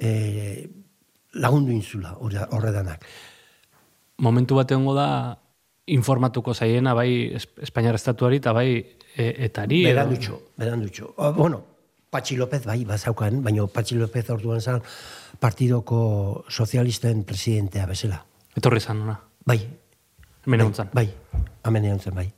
e, 0.00 0.68
lagundu 1.34 1.72
inzula 1.72 2.16
horre 2.18 2.46
horre 2.50 2.72
danak. 2.74 3.04
Momentu 4.18 4.56
bat 4.58 4.70
egongo 4.70 4.94
da 4.94 5.08
informatuko 5.86 6.54
zaiena 6.54 6.94
bai 6.94 7.34
Es- 7.34 7.48
Espainiar 7.62 7.94
estatuari 7.94 8.36
eta 8.42 8.52
bai 8.52 8.68
e, 9.16 9.30
etari. 9.46 9.84
Berandutxo, 9.84 10.40
berandutxo. 10.56 11.14
O, 11.16 11.32
bueno, 11.32 11.64
Patxi 12.10 12.36
López 12.36 12.64
bai, 12.64 12.84
bazaukan, 12.84 13.42
baina 13.42 13.66
Patxi 13.66 13.96
López 13.98 14.28
orduan 14.30 14.60
zan 14.60 14.82
partidoko 15.40 16.44
sozialisten 16.48 17.24
presidentea 17.24 17.86
bezala. 17.86 18.24
Etorri 18.54 18.80
zan, 18.80 19.02
ona. 19.02 19.18
Bai, 19.44 19.58
Hemen 20.46 20.60
bai. 20.72 20.86
Bai, 20.92 21.08
hemen 21.64 22.00
bai. 22.14 22.32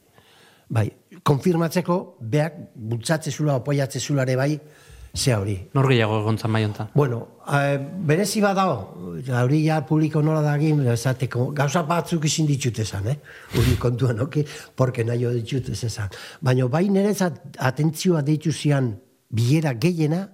Bai, 0.68 0.88
konfirmatzeko, 1.22 2.16
beak 2.20 2.56
bultzatze 2.74 3.30
zula, 3.30 3.56
opoiatze 3.60 4.00
zulare 4.00 4.34
bai, 4.36 4.58
ze 5.16 5.34
hori. 5.34 5.56
Nor 5.74 5.88
gehiago 5.88 6.18
egon 6.20 6.38
zan 6.38 6.52
bai 6.52 6.64
hontan. 6.64 6.90
Bueno, 6.94 7.20
eh, 7.54 7.78
berezi 7.78 8.40
badao, 8.40 8.74
hori 9.42 9.62
ja 9.64 9.80
publiko 9.86 10.22
nola 10.22 10.42
da 10.42 10.56
egin, 10.56 10.82
esateko, 10.92 11.52
gauza 11.56 11.82
batzuk 11.88 12.24
izin 12.24 12.46
ditut 12.46 12.78
esan, 12.78 13.06
eh? 13.08 13.16
Hori 13.56 13.76
kontuan, 13.80 14.20
oke, 14.20 14.44
porque 14.74 15.04
nahi 15.04 15.24
ditut 15.40 15.70
ez 15.70 15.84
esan. 15.84 16.10
Baina 16.40 16.68
bai 16.68 16.88
nerezat 16.90 17.56
atentzioa 17.58 18.22
deitu 18.22 18.52
zian 18.52 18.96
bilera 19.30 19.72
gehiena, 19.74 20.26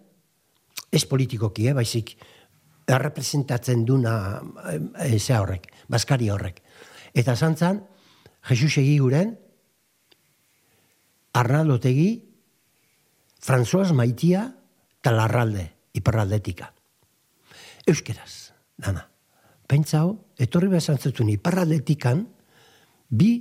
ez 0.92 1.05
politikoki, 1.07 1.68
eh, 1.68 1.75
baizik, 1.75 2.16
errepresentatzen 2.87 3.85
duna 3.85 4.42
e, 4.99 5.18
ze 5.18 5.37
horrek, 5.38 5.68
Baskari 5.88 6.29
horrek. 6.31 6.61
Eta 7.14 7.37
zantzan, 7.37 7.83
Jesus 8.49 8.77
egiguren, 8.79 9.37
Arnaldo 11.33 11.79
Tegi, 11.81 12.11
François 13.40 13.92
Maitia 13.92 14.45
eta 15.01 15.12
Larralde, 15.14 15.73
iparraldetika. 15.99 16.73
Euskeraz, 17.88 18.53
dana. 18.79 19.09
Pentsao, 19.66 20.12
etorri 20.38 20.68
behar 20.68 21.01
zutun 21.01 21.31
iparraldetikan, 21.33 22.27
bi 23.09 23.33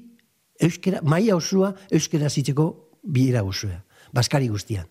euskera, 0.59 1.01
maia 1.03 1.35
osua 1.35 1.73
euskera 1.91 2.29
zitzeko 2.29 2.67
bilera 3.03 3.43
osua, 3.43 3.83
Baskari 4.11 4.47
guztian. 4.51 4.87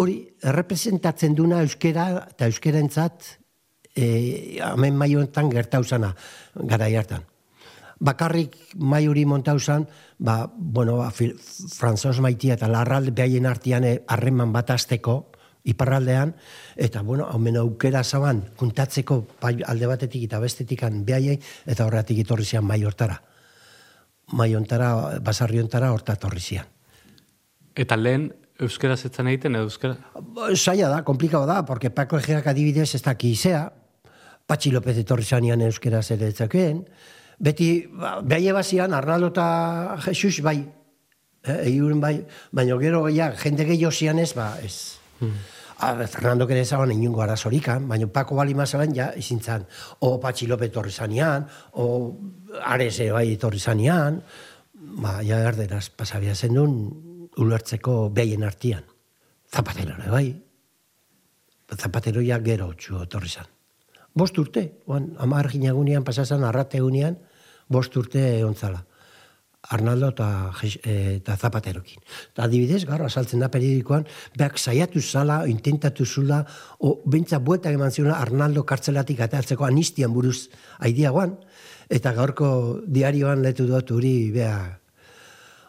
Hori, 0.00 0.16
representatzen 0.42 1.34
duna 1.36 1.60
euskera 1.62 2.06
eta 2.32 2.48
euskerentzat 2.48 3.28
e, 3.94 4.58
hemen 4.60 4.96
mai 4.96 5.14
honetan 5.14 5.50
gertauzana 5.52 6.14
garai 6.54 6.94
hartan. 6.96 7.24
Bakarrik 8.02 8.56
mai 8.82 9.06
hori 9.06 9.22
montauzan, 9.24 9.86
ba, 10.18 10.50
bueno, 10.56 10.96
ba, 10.98 11.12
Franzos 11.12 12.18
Maitia 12.20 12.56
eta 12.58 12.66
Larralde 12.66 13.14
behaien 13.14 13.46
artian 13.46 13.86
eh, 13.86 14.00
harreman 14.10 14.50
bat 14.52 14.72
azteko, 14.74 15.30
iparraldean, 15.70 16.34
eta, 16.74 17.04
bueno, 17.06 17.28
haumen 17.30 17.60
aukera 17.60 18.02
zaban, 18.02 18.42
kuntatzeko 18.58 19.20
bai 19.40 19.60
alde 19.70 19.86
batetik 19.86 20.26
eta 20.26 20.40
bestetikan 20.42 21.04
behaiei, 21.06 21.38
eta 21.66 21.86
horretik 21.86 22.24
itorri 22.24 22.44
zian 22.44 22.66
mai 22.66 22.82
hortara. 22.82 23.20
Mai 24.32 24.50
hontara, 24.58 25.20
basarri 25.22 25.62
hontara 25.62 25.92
horta 25.92 26.16
torri 26.16 26.42
zian. 26.42 26.66
Eta 27.78 27.96
lehen 27.96 28.32
euskera 28.62 28.96
zetzen 28.96 29.30
egiten 29.30 29.54
edo 29.54 29.70
euskera? 29.70 29.96
Zaila 30.56 30.90
da, 30.90 31.02
komplikado 31.06 31.46
da, 31.46 31.62
porque 31.64 31.90
Paco 31.90 32.18
Egeak 32.18 32.50
adibidez 32.50 32.94
ez 32.96 33.02
daki 33.02 33.30
izea, 33.38 33.68
Patxi 34.46 34.72
López 34.74 34.98
etorri 34.98 35.24
zanean 35.24 35.62
euskera 35.62 36.02
zer 36.02 36.22
etzakeen, 36.26 36.82
beti, 37.42 37.68
ba, 37.90 38.20
behai 38.22 38.48
ebazian, 38.52 38.94
Arnaldo 38.94 39.32
eta 39.32 39.46
Jesus 40.06 40.40
bai, 40.46 40.60
eh, 41.42 41.58
egiuren 41.66 42.00
bai, 42.00 42.14
baina 42.54 42.78
gero 42.78 43.08
ja, 43.10 43.32
jende 43.38 43.66
gehiago 43.66 43.92
zian 43.92 44.22
ez, 44.22 44.32
ba, 44.38 44.54
ez. 44.62 44.98
A, 45.82 45.96
Fernando 46.06 46.46
kere 46.46 46.64
zaban 46.64 46.92
inungo 46.94 47.22
arazorikan, 47.22 47.88
baina 47.88 48.06
Paco 48.06 48.38
bali 48.38 48.54
mazaban, 48.54 48.94
ja, 48.94 49.10
izin 49.18 49.40
o 49.98 50.20
Patxi 50.20 50.46
López 50.46 50.70
etorri 50.70 50.92
zanean, 50.92 51.48
o 51.72 52.16
Ares 52.62 53.02
bai 53.10 53.32
etorri 53.32 53.58
zanean, 53.58 54.22
ba, 55.02 55.20
ja, 55.22 55.42
erderaz, 55.42 55.90
pasabia 55.90 56.34
zen 56.34 56.56
ulertzeko 57.36 58.10
behien 58.10 58.44
artian. 58.44 58.84
Zapatero 59.52 59.98
ere 59.98 60.10
bai, 60.10 60.28
Zapatero 61.72 62.20
ja 62.20 62.38
gero 62.44 62.72
txu 62.76 63.02
etorri 63.02 63.28
zan. 63.28 63.46
Bost 64.14 64.38
urte, 64.38 64.66
oan, 64.86 65.14
ama 65.18 65.38
arginagunean 65.40 66.04
pasazan, 66.04 66.44
arrate 66.44 66.78
egunean, 66.78 67.16
bost 67.72 67.96
urte 67.96 68.22
egon 68.38 68.54
zala. 68.54 68.84
Arnaldo 69.70 70.08
eta, 70.10 70.28
eh, 70.82 71.16
eta 71.20 71.36
Zapaterokin. 71.36 72.02
Eta 72.32 72.44
adibidez, 72.48 72.82
gaur 72.84 73.04
azaltzen 73.06 73.40
da 73.40 73.48
periodikoan, 73.48 74.04
beak 74.36 74.58
saiatu 74.58 75.00
zala, 75.00 75.46
intentatu 75.46 76.04
zula, 76.04 76.42
o 76.80 76.96
bentsa 77.06 77.38
buetak 77.38 77.74
eman 77.78 77.94
ziona 77.94 78.18
Arnaldo 78.18 78.64
kartzelatik 78.66 79.20
ateatzeko 79.20 79.64
anistian 79.64 80.12
buruz 80.12 80.48
aidiagoan, 80.80 81.36
eta 81.88 82.12
gaurko 82.12 82.80
diarioan 82.86 83.42
letu 83.42 83.68
dut 83.68 83.90
uri, 83.94 84.32
bea, 84.34 84.58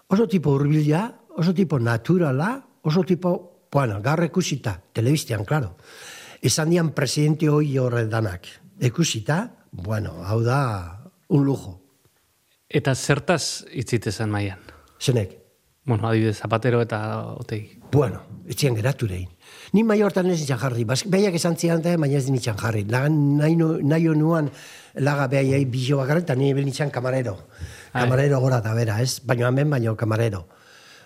oso 0.07 0.27
tipo 0.27 0.55
urbila, 0.57 1.05
oso 1.37 1.53
tipo 1.53 1.79
naturala, 1.79 2.65
oso 2.81 3.03
tipo, 3.03 3.67
bueno, 3.71 4.01
gaur 4.01 4.25
ikusita, 4.25 4.81
telebistean, 4.93 5.45
claro. 5.45 5.77
Esan 6.41 6.73
dian 6.73 6.91
presidente 6.91 7.47
hoi 7.47 7.77
horre 7.77 8.07
danak. 8.11 8.49
Ikusita, 8.81 9.53
bueno, 9.71 10.17
hau 10.25 10.41
da 10.43 11.09
un 11.29 11.45
lujo. 11.45 11.82
Eta 12.73 12.95
zertaz 12.95 13.65
itzitezan 13.71 14.31
maian? 14.33 14.59
Zenek, 14.99 15.39
Bueno, 15.85 16.07
adibidez, 16.07 16.37
Zapatero 16.37 16.79
eta 16.81 17.33
Otegi. 17.35 17.79
bueno, 17.91 18.21
etxean 18.47 18.75
geratu 18.75 19.05
rein. 19.05 19.27
Ni 19.73 19.83
mai 19.83 20.01
hortan 20.01 20.29
ez 20.31 20.39
nintzen 20.39 20.57
jarri, 20.57 20.85
Bas, 20.85 21.03
behiak 21.03 21.35
esan 21.35 21.57
zian 21.57 21.81
da, 21.81 21.97
baina 21.97 22.17
ez 22.17 22.29
nintzen 22.29 22.55
jarri. 22.55 22.85
Lagan 22.85 23.37
nahi, 23.37 23.57
nahi 23.57 24.03
nuan 24.15 24.49
laga 24.95 25.27
behiai 25.27 25.65
bizo 25.65 25.97
bakarri, 25.97 26.21
eta 26.21 26.35
ni 26.35 26.53
nintzen 26.53 26.89
kamarero. 26.89 27.35
Kamarero 27.91 28.39
gora 28.39 28.59
eta 28.63 28.73
bera, 28.73 29.01
ez? 29.01 29.19
Baina 29.25 29.49
hemen 29.49 29.69
baino 29.69 29.97
kamarero. 29.97 30.47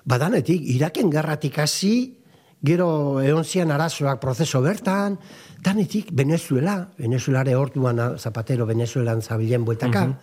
Badanetik, 0.05 0.61
Iraken 0.61 1.09
garratik 1.09 1.57
hasi, 1.59 2.21
gero 2.63 3.19
egon 3.19 3.43
zian 3.43 3.71
arazoak 3.71 4.21
prozeso 4.21 4.61
bertan, 4.61 5.17
danetik 5.61 6.09
Venezuela, 6.13 6.87
Venezuelare 6.97 7.55
orduan 7.55 7.99
ah, 7.99 8.17
Zapatero 8.17 8.65
Venezuelan 8.65 9.21
zabilen 9.21 9.65
bueltaka, 9.65 10.19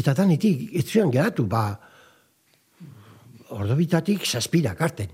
eta 0.00 0.14
danetik, 0.16 0.68
ez 0.76 0.86
zuen 0.88 1.12
geratu, 1.12 1.46
ba, 1.50 1.64
ordobitatik 3.50 4.26
saspirak 4.26 4.80
arten. 4.80 5.10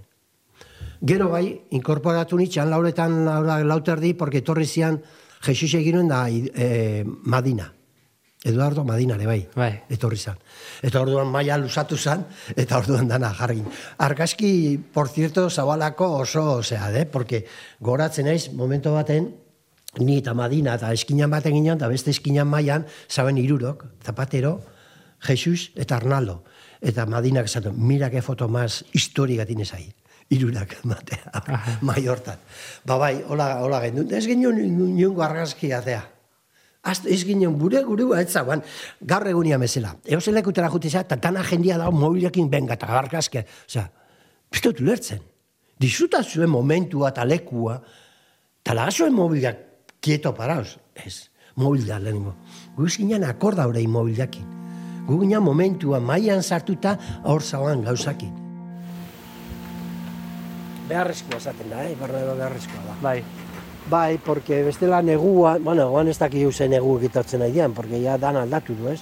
Gero 1.06 1.28
bai, 1.32 1.46
inkorporatu 1.76 2.38
nitxan 2.40 2.70
lauretan 2.70 3.24
laura, 3.26 3.60
lauterdi, 3.64 4.14
porque 4.14 4.40
etorri 4.44 4.66
zian 4.66 5.00
Jesus 5.44 5.74
eginen 5.74 6.08
da 6.08 6.26
e, 6.30 7.04
Madina. 7.24 7.72
Eduardo 8.46 8.84
Madina 8.84 9.16
ere 9.16 9.26
bai, 9.26 9.40
Bai. 9.56 9.72
etorri 9.90 10.16
zan. 10.16 10.36
Eta 10.82 11.00
orduan 11.02 11.26
maila 11.32 11.56
lusatu 11.58 11.96
zan, 11.96 12.22
eta 12.54 12.78
orduan 12.78 13.08
dana 13.08 13.32
jarri. 13.34 13.62
Argazki, 13.98 14.78
por 14.78 15.08
cierto, 15.08 15.48
zabalako 15.50 16.12
oso, 16.20 16.44
osea, 16.60 16.90
de, 16.94 17.06
porque 17.06 17.44
goratzen 17.80 18.26
naiz, 18.26 18.52
momento 18.52 18.92
baten, 18.94 19.34
ni 19.98 20.18
eta 20.18 20.34
Madina 20.34 20.76
eta 20.76 20.92
eskinan 20.92 21.32
baten 21.32 21.56
ginen, 21.58 21.76
eta 21.76 21.88
beste 21.88 22.12
eskinan 22.14 22.46
mailan, 22.46 22.86
saben 23.08 23.38
irurok, 23.40 23.84
Zapatero, 24.04 24.60
Jesus 25.26 25.72
eta 25.74 25.96
Arnaldo. 25.96 26.44
Eta 26.80 27.06
Madinak 27.06 27.46
esaten, 27.46 27.74
mira 27.76 28.10
que 28.10 28.22
foto 28.22 28.48
más 28.48 28.84
histórica 28.92 29.46
tienes 29.46 29.72
ahí. 29.74 29.94
Irurak 30.28 30.82
matea, 30.82 31.30
mai 31.80 32.06
hortan. 32.08 32.38
Ba 32.84 32.96
bai, 32.98 33.22
hola, 33.28 33.62
hola 33.62 33.80
gendun. 33.80 34.10
Ez 34.10 34.26
ginen 34.26 34.58
niongo 34.96 35.22
argazki 35.22 35.70
atea. 35.72 36.02
Azte, 36.82 37.10
ez 37.14 37.22
ginen 37.26 37.54
gure 37.58 37.82
gure 37.86 38.08
ez 38.20 38.30
zagoan, 38.30 38.62
gaur 39.00 39.26
egunia 39.26 39.58
bezala. 39.58 39.94
Eozen 40.04 40.34
lekutera 40.34 40.70
jutizea, 40.70 41.02
eta 41.06 41.18
tana 41.22 41.44
jendia 41.46 41.78
dago 41.78 41.94
mobilekin 41.94 42.50
benga, 42.50 42.74
eta 42.74 42.90
argazkia. 42.98 43.44
Osea, 43.66 43.86
piztot 44.50 44.82
ulertzen. 44.82 45.22
Disfruta 45.78 46.22
zuen 46.24 46.50
momentua 46.50 47.10
eta 47.14 47.24
lekua, 47.26 47.80
eta 48.62 48.74
laga 48.74 48.94
zuen 48.94 49.14
mobilak 49.14 49.62
kieto 50.00 50.34
paraos. 50.34 50.78
Ez, 50.94 51.30
mobilak 51.54 52.02
lehenengo. 52.02 52.34
Gu 52.76 52.90
ginen 52.98 53.26
akorda 53.26 53.66
horrein 53.66 53.90
mobilakin. 53.90 54.65
Gu 55.06 55.20
ginen 55.22 55.42
momentua 55.42 56.00
mailan 56.00 56.42
sartuta 56.42 56.96
hor 57.24 57.42
zauan 57.42 57.82
gauzakin. 57.86 58.32
Beharrezkoa 60.88 61.38
esaten 61.40 61.70
da, 61.70 61.82
eh? 61.84 61.94
Bernardo 61.98 62.34
beharrezkoa 62.38 62.82
da. 62.86 62.94
Bai. 63.02 63.22
Bai, 63.90 64.18
porque 64.18 64.62
bestela 64.66 65.00
negua, 65.02 65.58
bueno, 65.62 65.88
guan 65.90 66.08
ez 66.10 66.18
dakik 66.18 66.50
zen 66.52 66.70
negu 66.74 66.96
egitortzen 66.98 67.40
nahi 67.40 67.52
dian, 67.54 67.72
porque 67.72 68.00
ja 68.02 68.16
dan 68.18 68.36
aldatu 68.36 68.74
du, 68.74 68.88
ez? 68.90 69.00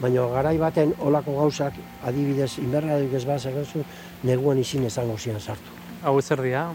Baina 0.00 0.24
garai 0.32 0.56
baten 0.60 0.94
olako 1.00 1.36
gauzak, 1.38 1.74
adibidez, 2.04 2.58
inberradik 2.58 3.12
ez 3.16 3.24
bat 3.28 3.40
zegozu, 3.40 3.84
neguan 4.22 4.58
izin 4.58 4.84
esango 4.88 5.16
zian 5.18 5.40
sartu. 5.40 5.72
Hau 6.02 6.20
zer 6.22 6.40
dira? 6.44 6.70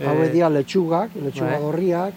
Eh, 0.00 0.06
Hau 0.06 0.14
dira 0.32 0.48
letxugak, 0.50 1.10
letxuga 1.14 1.50
bai. 1.50 1.60
gorriak, 1.62 2.14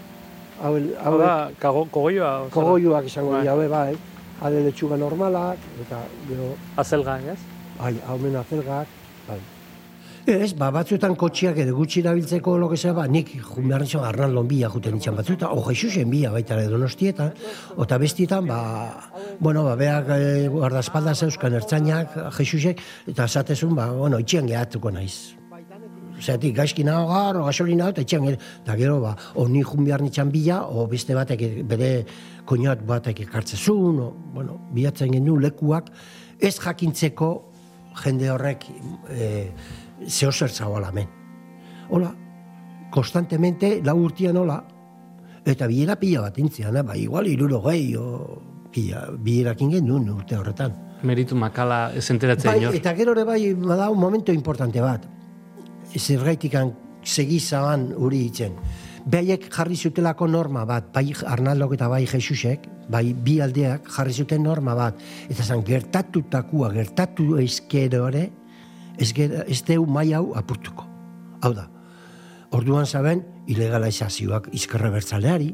hau, 0.61 0.73
Hau 0.73 1.11
hau 1.11 1.17
da, 1.21 1.49
kago, 1.59 1.85
kogoioa? 1.91 2.47
kogoiuak 2.53 3.05
izango 3.05 3.31
Bai. 3.31 3.41
dira, 3.41 3.55
bai, 3.55 3.67
bai. 3.67 3.97
Hade 4.41 4.63
letxuga 4.67 4.97
normalak, 4.97 5.57
eta 5.81 6.01
gero, 6.29 6.55
Azelga, 6.77 7.19
ez? 7.33 7.39
bai, 7.77 7.93
hau 8.07 8.17
mena 8.21 8.43
zelgak, 8.49 8.89
bai. 9.27 9.39
Ez, 10.27 10.51
ba, 10.59 10.67
batzuetan 10.75 11.13
kotxiak 11.15 11.55
edo 11.63 11.77
gutxi 11.77 12.01
erabiltzeko 12.01 12.57
lo 12.59 12.67
que 12.67 12.75
sea, 12.75 12.91
ba, 12.97 13.05
nik 13.07 13.29
jun 13.37 13.69
behar 13.69 13.85
nintzen 13.85 14.03
Arnaldon 14.03 14.49
bila 14.49 14.67
juten 14.73 14.97
nintzen 14.97 15.15
batzuetan, 15.15 15.53
o 15.55 15.63
Jesusen 15.69 16.11
bila 16.11 16.33
baita 16.35 16.57
ere 16.57 16.67
donostietan, 16.73 17.31
ota 17.77 18.01
bestietan, 18.01 18.49
ba, 18.51 18.59
bueno, 19.39 19.63
ba, 19.69 19.77
beak 19.79 20.11
e, 20.17 20.21
guardaespaldas 20.51 21.23
euskan 21.29 21.55
ertzainak, 21.61 22.19
Jesusek, 22.41 22.83
eta 23.07 23.31
esatezun, 23.31 23.75
ba, 23.79 23.87
bueno, 23.95 24.19
itxian 24.19 24.51
gehatuko 24.51 24.91
naiz. 24.91 25.36
Zeratik, 26.17 26.55
gaizki 26.57 26.83
nago 26.83 27.07
gaur, 27.11 27.41
o 27.41 27.45
gasolina, 27.45 27.89
eta 27.93 28.03
gero, 28.03 28.37
eta 28.63 28.75
gero, 28.75 28.99
ba, 29.01 29.15
o 29.35 29.47
ni 29.47 29.61
jun 29.61 29.85
behar 29.85 30.01
nintzen 30.01 30.31
bila, 30.33 30.63
o 30.65 30.87
beste 30.89 31.13
batek, 31.13 31.43
bere 31.67 31.91
koinat 32.45 32.81
batek 32.87 33.21
ekartzezun, 33.27 33.99
o, 34.01 34.07
bueno, 34.33 34.57
bilatzen 34.73 35.13
genuen 35.13 35.43
lekuak, 35.45 35.91
ez 36.39 36.55
jakintzeko 36.57 37.29
jende 38.03 38.31
horrek 38.33 38.65
e, 39.09 39.27
zeo 40.07 40.31
zer 40.31 40.49
zagoala 40.49 40.89
hemen. 40.89 41.07
Hola, 41.89 42.11
konstantemente, 42.91 43.77
lau 43.85 43.97
urtian 44.01 44.37
hola, 44.37 44.57
eta 45.45 45.67
bilera 45.69 45.95
pila 45.99 46.25
bat 46.27 46.39
intzian, 46.41 46.81
ba, 46.85 46.97
igual 46.97 47.29
iruro 47.29 47.61
gehi, 47.69 47.93
o, 47.95 48.41
pila, 48.73 49.05
bilerakin 49.11 49.77
genuen 49.77 50.09
urte 50.15 50.37
horretan. 50.37 50.73
Meritu 51.05 51.37
makala 51.37 51.91
ez 51.93 52.07
enteratzen 52.09 52.55
Bai, 52.55 52.73
eta 52.79 52.95
gero 52.97 53.13
ere 53.13 53.23
bai, 53.23 53.53
bada 53.53 53.91
un 53.93 53.99
momento 54.01 54.33
importante 54.33 54.81
bat. 54.81 55.05
Zergaitikan 55.95 56.73
segizaban 57.07 57.93
uri 57.95 58.25
hitzen. 58.27 58.57
Behaiek 59.07 59.47
jarri 59.53 59.77
zutelako 59.77 60.27
norma 60.27 60.65
bat, 60.67 60.89
bai 60.93 61.13
Arnaldok 61.25 61.77
eta 61.77 61.87
bai 61.87 62.03
Jesusek, 62.05 62.67
bai 62.91 63.13
bi 63.13 63.37
aldeak 63.41 63.87
jarri 63.95 64.13
zuten 64.13 64.43
norma 64.43 64.75
bat. 64.75 64.99
Eta 65.29 65.43
zan, 65.43 65.63
gertatutakoa, 65.63 66.73
gertatu 66.75 67.37
ezkero 67.39 68.07
ere, 68.09 68.27
ez, 68.99 69.61
deu 69.63 69.85
mai 69.85 70.11
hau 70.13 70.33
apurtuko. 70.35 70.83
Hau 71.41 71.53
da, 71.55 71.69
orduan 72.51 72.85
zaben, 72.85 73.23
ilegalizazioak 73.47 74.49
izkerre 74.57 74.91
bertzaleari, 74.91 75.53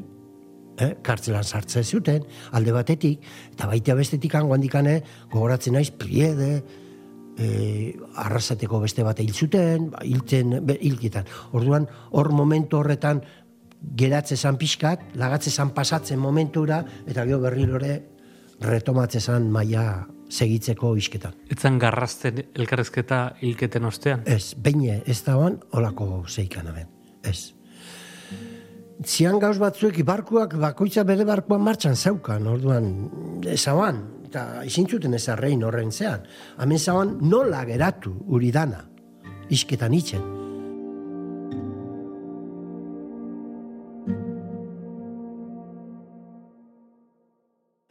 eh, 0.78 0.94
kartzelan 1.02 1.44
sartzen 1.44 1.84
zuten, 1.84 2.24
alde 2.52 2.72
batetik, 2.74 3.22
eta 3.52 3.68
baita 3.70 3.94
bestetik 3.94 4.34
hangoandikane, 4.34 5.02
gogoratzen 5.30 5.78
naiz, 5.78 5.90
priede, 5.90 6.64
e, 7.38 7.94
arrasateko 8.20 8.80
beste 8.80 9.04
bat 9.06 9.20
hil 9.20 9.34
zuten, 9.34 9.90
ba, 9.90 10.02
hiltzen. 10.04 11.24
Orduan, 11.52 11.88
hor 12.10 12.32
momentu 12.32 12.78
horretan, 12.78 13.22
geratze 13.96 14.36
zan 14.36 14.56
pixkat, 14.56 15.12
lagatze 15.20 15.50
zan 15.50 15.74
pasatzen 15.76 16.18
momentura, 16.18 16.82
eta 17.06 17.24
gero 17.28 17.40
berriro 17.42 17.76
ere 17.82 18.00
retomatze 18.64 19.20
zan 19.20 19.50
maia 19.52 20.06
segitzeko 20.30 20.94
isketan. 20.96 21.34
Etzan 21.52 21.78
garrazten 21.78 22.40
elkarrezketa 22.54 23.36
hilketen 23.42 23.84
ostean. 23.84 24.24
Ez, 24.26 24.54
beine, 24.56 25.02
ez 25.06 25.20
dagoan, 25.26 25.60
olako 25.76 26.24
zeikan 26.28 26.70
hemen. 26.70 26.88
Ez. 27.24 27.52
Zian 29.04 29.40
gauz 29.42 29.56
batzuek 29.58 29.98
barkuak, 30.06 30.54
bakoitza 30.60 31.04
bere 31.04 31.26
barkuan 31.28 31.62
martxan 31.66 31.96
zeukan, 31.96 32.46
orduan, 32.46 32.86
ezaban, 33.50 34.00
eta 34.34 34.64
izin 34.66 34.88
zuten 34.90 35.14
ez 35.14 35.28
arrein 35.30 35.62
horren 35.62 35.92
zean. 35.94 36.24
Hemen 36.58 36.78
zaban 36.78 37.18
nola 37.22 37.62
geratu 37.68 38.16
uri 38.34 38.50
dana, 38.50 38.80
isketan 39.48 39.94
itzen. 39.94 40.24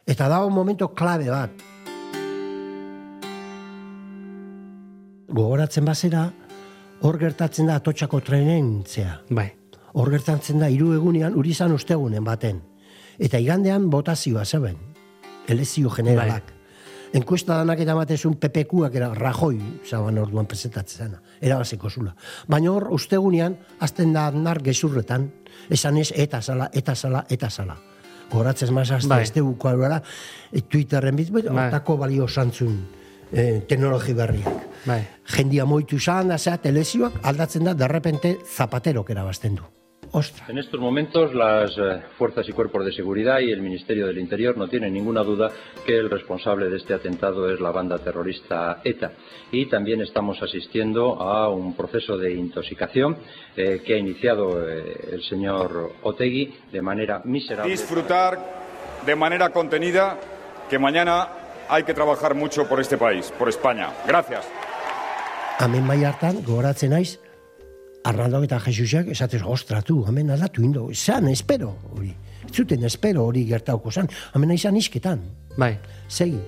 Eta 0.04 0.28
dago 0.28 0.50
momento 0.52 0.92
klabe 0.92 1.32
bat. 1.32 1.64
Gogoratzen 5.34 5.88
bazera, 5.88 6.28
hor 7.00 7.18
gertatzen 7.18 7.72
da 7.72 7.80
atotxako 7.80 8.20
trenen 8.20 8.82
zea. 8.84 9.16
Bai. 9.30 9.48
Hor 9.94 10.10
gertatzen 10.12 10.60
da 10.60 10.68
hiru 10.68 10.92
egunean, 10.92 11.34
uri 11.38 11.54
izan 11.56 11.72
ostegunen 11.72 12.24
baten. 12.26 12.60
Eta 13.18 13.38
igandean 13.40 13.88
botazioa 13.90 14.44
zeben, 14.44 14.76
elezio 15.48 15.90
generalak. 15.90 16.52
Enkuesta 17.14 17.60
danak 17.60 17.78
eta 17.78 17.94
matezun 17.94 18.34
PPQak 18.42 18.96
era 18.98 19.12
Rajoi, 19.14 19.60
zaban 19.86 20.18
orduan 20.18 20.48
presentatzen 20.50 21.06
zena, 21.06 21.20
erabazeko 21.40 21.90
zula. 21.90 22.14
Baina 22.50 22.72
hor, 22.72 22.88
ustegunean, 22.96 23.54
azten 23.78 24.12
da 24.12 24.24
nar 24.34 24.58
gezurretan, 24.66 25.28
esan 25.70 26.00
ez, 26.02 26.08
eta 26.10 26.42
zala, 26.42 26.70
eta 26.74 26.96
zala, 26.96 27.22
eta 27.30 27.50
zala. 27.50 27.76
Goratzen 28.32 28.74
maz, 28.74 28.90
azte, 28.90 29.08
Bai. 29.12 29.22
ez 29.22 29.30
dugu 29.32 29.54
kualora, 29.62 30.00
e, 30.50 30.62
Twitterren 30.62 31.14
bit, 31.14 31.30
Bai. 31.30 31.44
hortako 31.46 31.96
balio 32.02 32.26
santzun 32.26 32.82
eh, 33.32 33.62
teknologi 33.68 34.12
berriak. 34.12 34.66
Bai. 34.84 35.00
Jendia 35.36 35.64
moitu 35.64 35.96
izan, 35.96 36.34
da, 36.34 36.58
telezioak 36.58 37.20
aldatzen 37.22 37.64
da, 37.64 37.74
derrepente 37.74 38.38
zapaterok 38.56 39.10
erabazten 39.10 39.54
du. 39.54 39.62
Ostra. 40.14 40.46
En 40.48 40.58
estos 40.58 40.78
momentos 40.78 41.34
las 41.34 41.76
eh, 41.76 42.02
fuerzas 42.16 42.48
y 42.48 42.52
cuerpos 42.52 42.84
de 42.84 42.92
seguridad 42.92 43.40
y 43.40 43.50
el 43.50 43.60
Ministerio 43.60 44.06
del 44.06 44.18
Interior 44.18 44.56
no 44.56 44.68
tienen 44.68 44.94
ninguna 44.94 45.24
duda 45.24 45.50
que 45.84 45.98
el 45.98 46.08
responsable 46.08 46.70
de 46.70 46.76
este 46.76 46.94
atentado 46.94 47.52
es 47.52 47.60
la 47.60 47.72
banda 47.72 47.98
terrorista 47.98 48.80
ETA. 48.84 49.10
Y 49.50 49.66
también 49.66 50.02
estamos 50.02 50.40
asistiendo 50.40 51.20
a 51.20 51.48
un 51.48 51.74
proceso 51.74 52.16
de 52.16 52.32
intoxicación 52.32 53.16
eh, 53.56 53.82
que 53.84 53.94
ha 53.94 53.98
iniciado 53.98 54.68
eh, 54.68 55.14
el 55.14 55.22
señor 55.24 55.94
Otegui 56.02 56.54
de 56.70 56.80
manera 56.80 57.20
miserable. 57.24 57.72
disfrutar 57.72 58.38
de 59.04 59.16
manera 59.16 59.50
contenida 59.50 60.16
que 60.70 60.78
mañana 60.78 61.28
hay 61.68 61.82
que 61.82 61.92
trabajar 61.92 62.36
mucho 62.36 62.68
por 62.68 62.80
este 62.80 62.96
país, 62.96 63.32
por 63.36 63.48
España. 63.48 63.90
Gracias. 64.06 64.46
Hemen 65.58 65.86
bai 65.86 66.04
hartan, 66.04 66.42
gogoratzen 66.42 66.90
naiz, 66.90 67.20
Arnaldok 68.04 68.44
eta 68.44 68.58
Jesusak 68.60 69.08
esatez, 69.14 69.40
ostratu, 69.48 70.02
hemen 70.08 70.30
aldatu 70.34 70.62
indo, 70.64 70.88
zan, 70.92 71.28
espero, 71.32 71.72
hori. 71.94 72.12
Zuten 72.52 72.84
espero 72.84 73.24
hori 73.24 73.46
gertauko 73.48 73.90
zan, 73.90 74.10
hemen 74.34 74.52
izan 74.52 74.76
isketan, 74.76 75.22
Bai. 75.56 75.78
segi. 76.08 76.38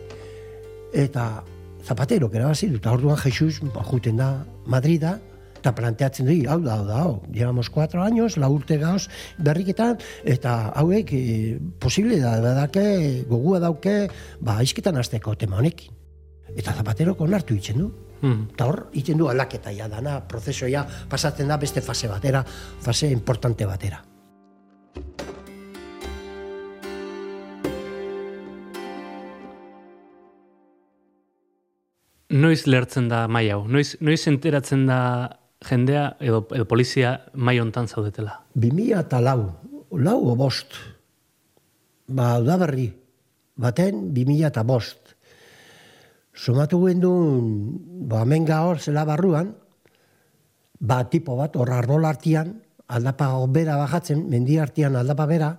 Eta 0.93 1.43
Zapatero, 1.87 2.29
erabazi 2.35 2.69
du, 2.69 2.77
eta 2.77 2.93
orduan 2.93 3.17
Jesus 3.17 3.61
ba, 3.73 3.85
juten 3.87 4.17
da 4.19 4.45
Madrida, 4.67 5.17
eta 5.57 5.73
planteatzen 5.73 6.29
du, 6.29 6.37
hau 6.51 6.61
da, 6.61 6.77
hau 6.77 6.87
da, 6.87 6.99
hau, 7.03 7.23
llevamos 7.33 7.71
4 7.71 8.03
años, 8.03 8.37
la 8.37 8.51
urte 8.51 8.77
gauz 8.77 9.09
berriketan, 9.39 9.97
eta 10.25 10.73
hauek 10.75 11.13
e, 11.13 11.59
posible 11.81 12.21
da, 12.21 12.37
da 12.41 12.67
gogua 13.29 13.61
dauke, 13.61 14.11
ba, 14.41 14.61
izketan 14.63 14.97
azteko 14.97 15.35
tema 15.37 15.57
honekin. 15.57 15.95
Eta 16.57 16.75
Zapatero 16.77 17.17
onartu 17.19 17.55
itzen 17.55 17.79
du. 17.79 17.95
Eta 18.23 18.67
hor, 18.67 18.87
iten 18.97 19.19
du 19.19 19.29
aldaketa 19.29 19.73
ja 19.77 19.89
dana, 19.89 20.21
prozesoia 20.29 20.87
pasatzen 21.11 21.49
da 21.49 21.59
beste 21.61 21.83
fase 21.85 22.09
batera, 22.09 22.45
fase 22.81 23.11
importante 23.13 23.67
batera. 23.67 24.03
Noiz 32.37 32.67
lertzen 32.67 33.09
da 33.09 33.27
mai 33.29 33.49
hau? 33.55 33.63
Noiz, 33.71 33.97
noiz 34.01 34.27
enteratzen 34.29 34.87
da 34.89 34.99
jendea 35.65 36.17
edo, 36.21 36.43
edo 36.55 36.67
polizia 36.69 37.21
mai 37.35 37.59
hontan 37.63 37.89
zaudetela? 37.89 38.41
2000 38.55 39.01
eta 39.01 39.21
lau, 39.23 39.41
lau 39.93 40.19
o 40.33 40.35
bost, 40.37 40.75
ba, 42.09 42.37
udaberri, 42.43 42.91
baten 43.57 44.09
2000 44.15 44.51
eta 44.51 44.65
bost. 44.67 45.06
Sumatu 46.37 46.83
gendun, 46.85 47.81
ba, 48.05 48.21
hemen 48.23 48.45
gaur 48.45 48.77
zela 48.77 49.07
barruan, 49.09 49.55
ba, 50.79 51.01
tipo 51.09 51.37
bat, 51.39 51.57
hor 51.57 51.73
arbol 51.73 52.05
artian, 52.05 52.59
aldapa 52.93 53.31
bera 53.49 53.79
bajatzen, 53.81 54.21
mendi 54.29 54.59
artian 54.61 54.99
aldapa 55.01 55.25
bera, 55.27 55.55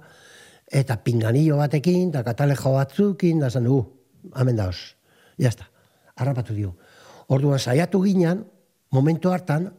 eta 0.70 1.00
pinganillo 1.02 1.58
batekin, 1.58 2.12
eta 2.14 2.22
katalejo 2.28 2.76
batzukin, 2.78 3.42
da 3.42 3.50
zan 3.50 3.66
du, 3.66 3.80
hemen 4.38 4.62
dauz, 4.62 4.94
jazta, 5.42 5.66
harrapatu 6.16 6.54
dio. 6.54 6.76
Orduan 7.34 7.58
saiatu 7.58 8.04
ginen, 8.06 8.46
momentu 8.94 9.34
hartan, 9.34 9.72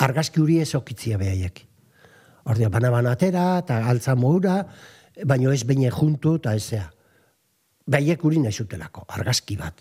argazki 0.00 0.40
huri 0.40 0.62
ez 0.64 0.72
okitzia 0.80 1.20
behaiek. 1.20 1.66
Orduan, 2.48 2.72
bana-bana 2.72 3.12
atera, 3.18 3.58
eta 3.60 3.82
altza 3.84 4.16
moura, 4.16 4.62
baino 5.28 5.52
ez 5.52 5.66
beine 5.68 5.92
juntu, 5.92 6.38
eta 6.40 6.56
ezea. 6.56 6.88
Behaiek 7.88 8.24
uri 8.24 8.40
nahi 8.42 8.52
zutelako, 8.52 9.06
argazki 9.16 9.56
bat. 9.56 9.80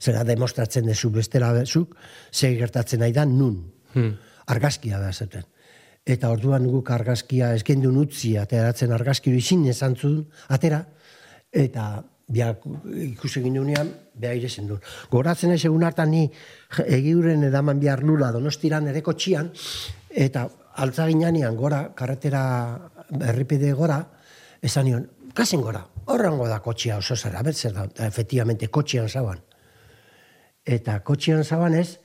Zera 0.00 0.22
demostratzen 0.24 0.86
dezu 0.88 1.10
bestela 1.12 1.52
bezuk, 1.52 1.96
ze 2.32 2.54
gertatzen 2.56 3.00
nahi 3.00 3.12
da 3.12 3.24
nun. 3.24 3.58
Hmm. 3.92 4.14
Argazkia 4.46 5.00
da 5.00 5.12
zuten. 5.12 5.44
Eta 6.04 6.30
orduan 6.30 6.66
guk 6.68 6.90
argazkia 6.90 7.54
eskendun 7.56 7.96
utzi, 7.96 8.34
ateratzen 8.36 8.92
argazki 8.92 9.32
hori 9.32 9.40
zin 9.40 9.64
esan 9.72 9.96
zuen, 9.96 10.24
atera, 10.52 10.82
eta 11.52 12.02
biak 12.28 12.64
ikusi 13.06 13.40
egin 13.40 13.58
dunean, 13.60 13.90
beha 14.20 14.34
irezen 14.36 14.68
duen. 14.68 14.84
Goratzen 15.10 15.52
ez 15.54 15.62
egun 15.64 15.84
hartan 15.84 16.10
ni 16.12 16.24
egiuren 16.84 17.44
edaman 17.48 17.80
bihar 17.80 18.02
lula 18.04 18.30
donostiran 18.32 18.88
ere 18.88 19.02
kotxian, 19.04 19.50
eta 20.10 20.46
altzaginan 20.84 21.56
gora, 21.56 21.86
karretera 21.96 22.44
erripide 23.20 23.72
gora, 23.72 24.00
esan 24.64 24.88
nion, 24.88 25.08
kasen 25.36 25.60
gora, 25.60 25.84
horrengo 26.06 26.48
da 26.48 26.60
kotxia 26.64 26.98
oso 26.98 27.16
zara, 27.16 27.42
bertzer 27.42 27.72
da, 27.72 27.88
efectivamente 28.06 28.68
kotxian 28.68 29.08
zaban. 29.08 29.40
Eta 30.64 31.00
kotxian 31.04 31.44
zaban 31.44 31.74
ez, 31.74 31.98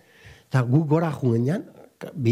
eta 0.50 0.62
gu 0.68 0.84
gora 0.90 1.12
jungen 1.12 1.68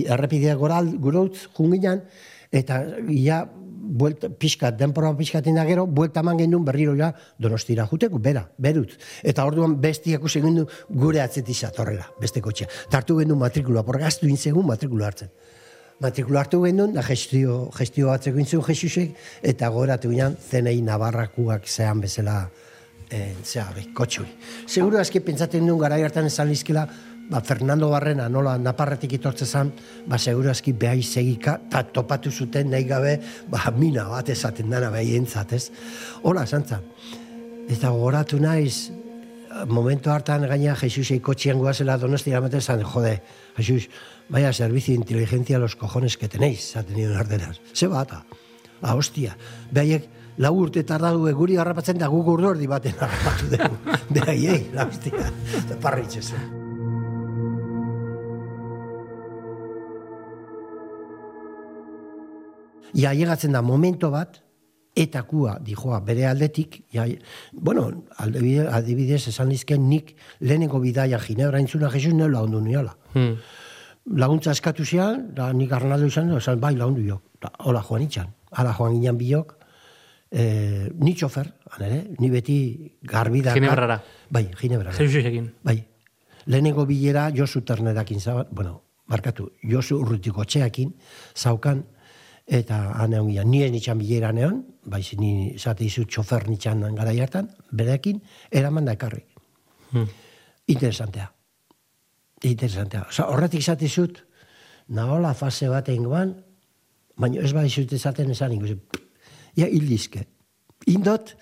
errepidea 0.08 0.56
gora 0.56 0.82
gure 0.84 1.19
utz 1.27 1.47
jungen 1.58 2.03
eta 2.51 2.80
ja, 3.12 3.41
buelta, 3.88 4.30
pixkat, 4.30 4.77
denpora 4.80 5.12
pixkatin 5.17 5.56
da 5.56 5.65
gero, 5.67 5.86
buelta 5.88 6.23
eman 6.23 6.39
gendun 6.39 6.65
berriro 6.65 6.95
ja 6.95 7.12
donostira 7.39 7.88
juteko, 7.88 8.19
bera, 8.19 8.45
berut. 8.58 8.95
Eta 9.23 9.45
orduan 9.47 9.77
bestiak 9.82 10.21
ikusi 10.21 10.41
gendun 10.43 10.67
gure 10.89 11.21
atzeti 11.23 11.53
zatorrela, 11.53 12.08
beste 12.21 12.41
kotxea. 12.43 12.67
Tartu 12.91 13.19
gendun 13.19 13.39
matrikula, 13.39 13.84
por 13.84 13.99
gaztu 13.99 14.27
intzegun 14.27 14.67
matrikula 14.67 15.12
hartzen. 15.12 15.32
Matrikula 15.98 16.44
hartu 16.44 16.60
gendun, 16.62 16.92
da 16.94 17.02
gestio, 17.02 17.72
gestio 17.74 18.12
batzeko 18.12 18.38
intzun 18.38 18.62
Jesusek, 18.68 19.16
eta 19.42 19.70
goratu 19.74 20.12
ginen 20.12 20.36
zenei 20.38 20.78
nabarrakuak 20.86 21.66
zean 21.66 22.04
bezala 22.04 22.44
eh, 23.10 23.34
zea, 23.44 23.64
hori, 23.72 23.88
kotxui. 23.98 24.28
Seguro 24.70 25.00
aski 25.02 25.24
pentsatzen 25.26 25.66
duen 25.66 25.80
gara 25.82 25.98
hartan 25.98 26.30
esan 26.30 26.52
lizkela, 26.52 26.84
ba, 27.32 27.42
Fernando 27.42 27.90
Barrena 27.90 28.28
nola 28.30 28.60
naparretik 28.62 29.16
itortze 29.18 29.48
zan, 29.50 29.72
ba, 30.06 30.20
seguro 30.22 30.52
aski 30.52 30.76
behai 30.78 31.02
segika, 31.02 31.58
eta 31.66 31.82
topatu 31.96 32.30
zuten 32.30 32.70
nahi 32.76 32.86
gabe, 32.86 33.16
ba, 33.50 33.64
mina 33.74 34.06
bat 34.12 34.30
esaten 34.30 34.70
dana 34.70 34.92
behai 34.94 35.18
entzat, 35.18 35.56
ez? 35.58 35.72
Hola, 36.22 36.46
santza. 36.46 36.78
Eta 37.68 37.90
gogoratu 37.90 38.38
naiz, 38.38 38.92
momentu 39.66 40.12
hartan 40.14 40.46
gaina 40.46 40.76
Jesusei 40.78 41.18
kotxian 41.26 41.58
guazela 41.58 41.98
donostia 41.98 42.38
amaten 42.38 42.62
zan, 42.62 42.86
jode, 42.86 43.18
Jesus, 43.58 43.90
vaya 44.30 44.54
servicio 44.54 44.94
de 44.94 45.00
inteligencia 45.00 45.60
los 45.60 45.76
cojones 45.76 46.18
que 46.18 46.28
tenéis, 46.28 46.76
ha 46.76 46.84
tenido 46.84 47.12
en 47.12 47.18
arderas. 47.18 47.62
Ze 47.74 47.88
bata, 47.88 48.26
a 48.82 48.96
hostia, 48.96 49.38
behaiek 49.72 50.10
lau 50.38 50.54
urte 50.54 50.84
tardadu 50.84 51.26
guri 51.36 51.58
harrapatzen 51.58 51.98
da 51.98 52.08
guk 52.08 52.28
urdu 52.28 52.52
erdi 52.52 52.68
baten 52.68 52.96
harrapatu 53.00 53.50
dugu. 53.56 53.78
Behaiei, 54.10 54.70
la 54.74 54.86
hostia, 54.86 55.32
eta 55.63 55.80
parritxe 55.82 56.22
zuen. 56.22 56.66
Ja, 62.98 63.13
llegatzen 63.13 63.54
da 63.54 63.62
momento 63.62 64.10
bat, 64.10 64.42
eta 64.98 65.22
kua, 65.30 65.58
dijoa, 65.62 66.00
bere 66.02 66.26
aldetik, 66.26 66.80
ja, 66.94 67.06
bueno, 67.54 67.90
adibidez, 68.18 69.28
esan 69.30 69.52
lizken 69.52 69.86
nik 69.90 70.16
lehenengo 70.40 70.80
bidaia 70.82 71.20
Ginebra 71.22 71.60
entzuna 71.62 71.92
Jesus 71.94 72.16
neu 72.18 72.30
lagundu 72.32 72.62
niala. 72.66 72.96
Hmm. 73.13 73.36
Laguntza 74.15 74.54
eskatu 74.56 74.86
zian, 74.86 75.34
da 75.36 75.50
nik 75.54 75.72
Arnaldo 75.76 76.08
izan, 76.08 76.32
esan 76.38 76.60
bai 76.60 76.76
lagundu 76.78 77.04
jo. 77.04 77.20
Da, 77.41 77.52
hola 77.67 77.82
joan 77.84 78.06
itxan. 78.06 78.30
Hala 78.56 78.72
joan 78.78 78.96
ginen 78.96 79.17
biok, 79.20 79.54
eh, 80.32 80.88
ni 80.96 81.13
txofer, 81.13 81.50
han 81.74 81.86
ere, 81.89 82.00
ni 82.20 82.30
beti 82.32 82.58
garbi 83.04 83.41
da. 83.41 83.54
Ginebrara. 83.54 84.00
Bai, 84.30 84.48
Ginebrara. 84.56 84.96
Jesusekin. 84.96 85.52
Bai. 85.63 85.84
Lehenengo 86.48 86.86
bilera 86.86 87.30
Josu 87.36 87.62
Ternedakin 87.62 88.22
zaban, 88.22 88.48
bueno, 88.52 88.82
markatu, 89.08 89.52
Josu 89.62 90.00
Urrutiko 90.00 90.46
txeakin, 90.46 90.93
zaukan, 91.36 91.84
eta 92.48 92.78
han 93.02 93.13
egon 93.13 93.34
ginen, 93.34 93.52
nien 93.52 93.76
itxan 93.76 94.00
bilera 94.00 94.32
neon, 94.32 94.64
bai, 94.86 95.03
ni 95.20 95.51
esate 95.55 95.84
izu 95.84 96.05
txofer 96.05 96.47
nitxan 96.47 96.86
gara 96.95 97.12
hartan, 97.12 97.51
berekin, 97.72 98.22
eraman 98.51 98.86
da 98.86 98.95
ekarri. 98.95 99.26
Hmm. 99.91 100.08
Interesantea. 100.68 101.34
Interesantea. 102.46 103.08
Osa, 103.10 103.28
horretik 103.32 103.64
izate 103.64 103.88
izut, 103.88 104.22
nahola 104.94 105.34
fase 105.34 105.70
bat 105.72 105.90
goan, 105.90 106.36
baina 107.18 107.42
ez 107.42 107.54
bai 107.54 107.66
izut 107.66 107.94
esaten 107.94 108.30
esan 108.32 108.54
ingo. 108.54 108.68
Ja, 109.58 109.66
hildizke. 109.66 110.28
Indot, 110.88 111.34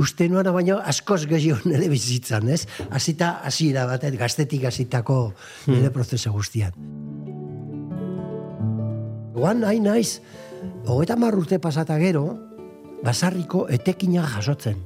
uste 0.00 0.28
nuana 0.28 0.50
baino 0.52 0.80
askoz 0.82 1.26
gehiago 1.30 1.70
nire 1.70 1.88
bizitzan, 1.88 2.48
ez? 2.48 2.66
Hasita 2.90 3.40
hasiera 3.46 3.86
batet, 3.86 4.16
gaztetik 4.18 4.64
hasitako 4.64 5.32
nire 5.68 5.92
prozesu 5.94 6.32
guztian. 6.34 6.74
Goan 9.36 9.62
nahi 9.62 9.78
naiz, 9.80 10.20
hogeita 10.86 11.16
mar 11.16 11.38
urte 11.38 11.60
pasata 11.62 11.96
gero, 12.02 12.24
basarriko 13.04 13.68
etekina 13.70 14.26
jasotzen. 14.34 14.82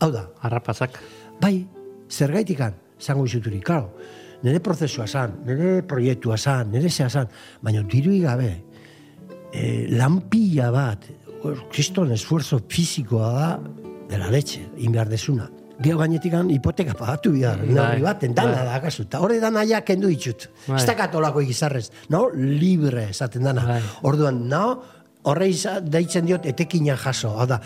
Hau 0.00 0.10
da, 0.10 0.24
Harrapazak. 0.40 0.96
Bai, 1.40 1.66
zergaitikan, 2.10 2.74
zango 2.98 3.26
izuturi, 3.28 3.60
klaro, 3.60 3.92
nire 4.44 4.60
prozesua 4.60 5.06
zan, 5.08 5.40
nire 5.46 5.82
proiektua 5.88 6.36
zan, 6.36 6.70
nire 6.72 6.90
zea 6.90 7.08
zan, 7.08 7.28
baina 7.64 7.82
dirui 7.82 8.20
gabe, 8.20 8.50
e, 9.52 9.86
lanpila 9.90 10.70
bat, 10.74 11.08
kriston 11.72 12.12
esfuerzo 12.12 12.60
fizikoa 12.68 13.32
da, 13.32 13.50
de 14.08 14.18
la 14.20 14.30
leche, 14.30 14.66
inbehar 14.78 15.08
desuna. 15.08 15.48
Geo 15.82 15.98
gainetik 15.98 16.34
hipoteka 16.54 16.94
pagatu 16.94 17.32
Bai, 17.32 17.56
neurri 17.66 18.02
baten, 18.02 18.34
dana 18.34 18.54
bai. 18.54 18.64
da, 18.64 18.78
gazu. 18.80 19.02
Eta 19.02 19.18
horre 19.20 19.40
dana 19.40 19.64
ja 19.66 19.80
kendu 19.80 20.08
ditut. 20.08 20.48
Bai. 20.68 20.76
Ez 20.78 20.86
da 20.86 20.94
katolako 20.94 21.40
egizarrez, 21.40 21.90
no? 22.10 22.28
Libre 22.34 23.08
esaten 23.10 23.42
dana. 23.42 23.64
Bai. 23.66 23.80
Orduan, 24.02 24.46
no? 24.48 24.82
Horre 25.24 25.50
deitzen 25.82 26.26
diot 26.26 26.46
etekina 26.46 26.96
jaso. 26.96 27.32
Hau 27.40 27.46
da, 27.46 27.58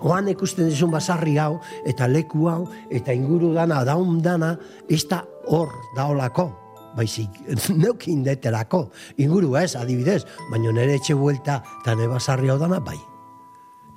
oan 0.00 0.28
ikusten 0.28 0.68
dizun 0.68 0.90
basarri 0.90 1.36
hau, 1.38 1.60
eta 1.86 2.06
leku 2.08 2.48
hau, 2.48 2.66
eta 2.90 3.12
inguru 3.12 3.52
dana, 3.54 3.84
daun 3.84 4.20
dana, 4.22 4.56
ez 4.88 5.04
da 5.08 5.24
hor 5.48 5.68
daolako. 5.96 6.50
Baizik, 6.96 7.30
neukin 7.82 8.22
deterako. 8.24 8.90
Inguru 9.20 9.56
ez, 9.60 9.74
adibidez, 9.76 10.22
baina 10.50 10.72
nire 10.72 10.94
etxe 10.96 11.14
buelta 11.14 11.62
eta 11.82 11.94
nire 11.94 12.08
basarri 12.08 12.48
hau 12.48 12.58
dana, 12.58 12.80
bai. 12.80 12.96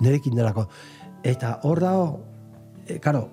Nerekin 0.00 0.36
delako. 0.36 0.66
Eta 1.24 1.58
hor 1.64 1.80
dago, 1.80 2.06
e, 2.86 2.98
karo, 3.00 3.28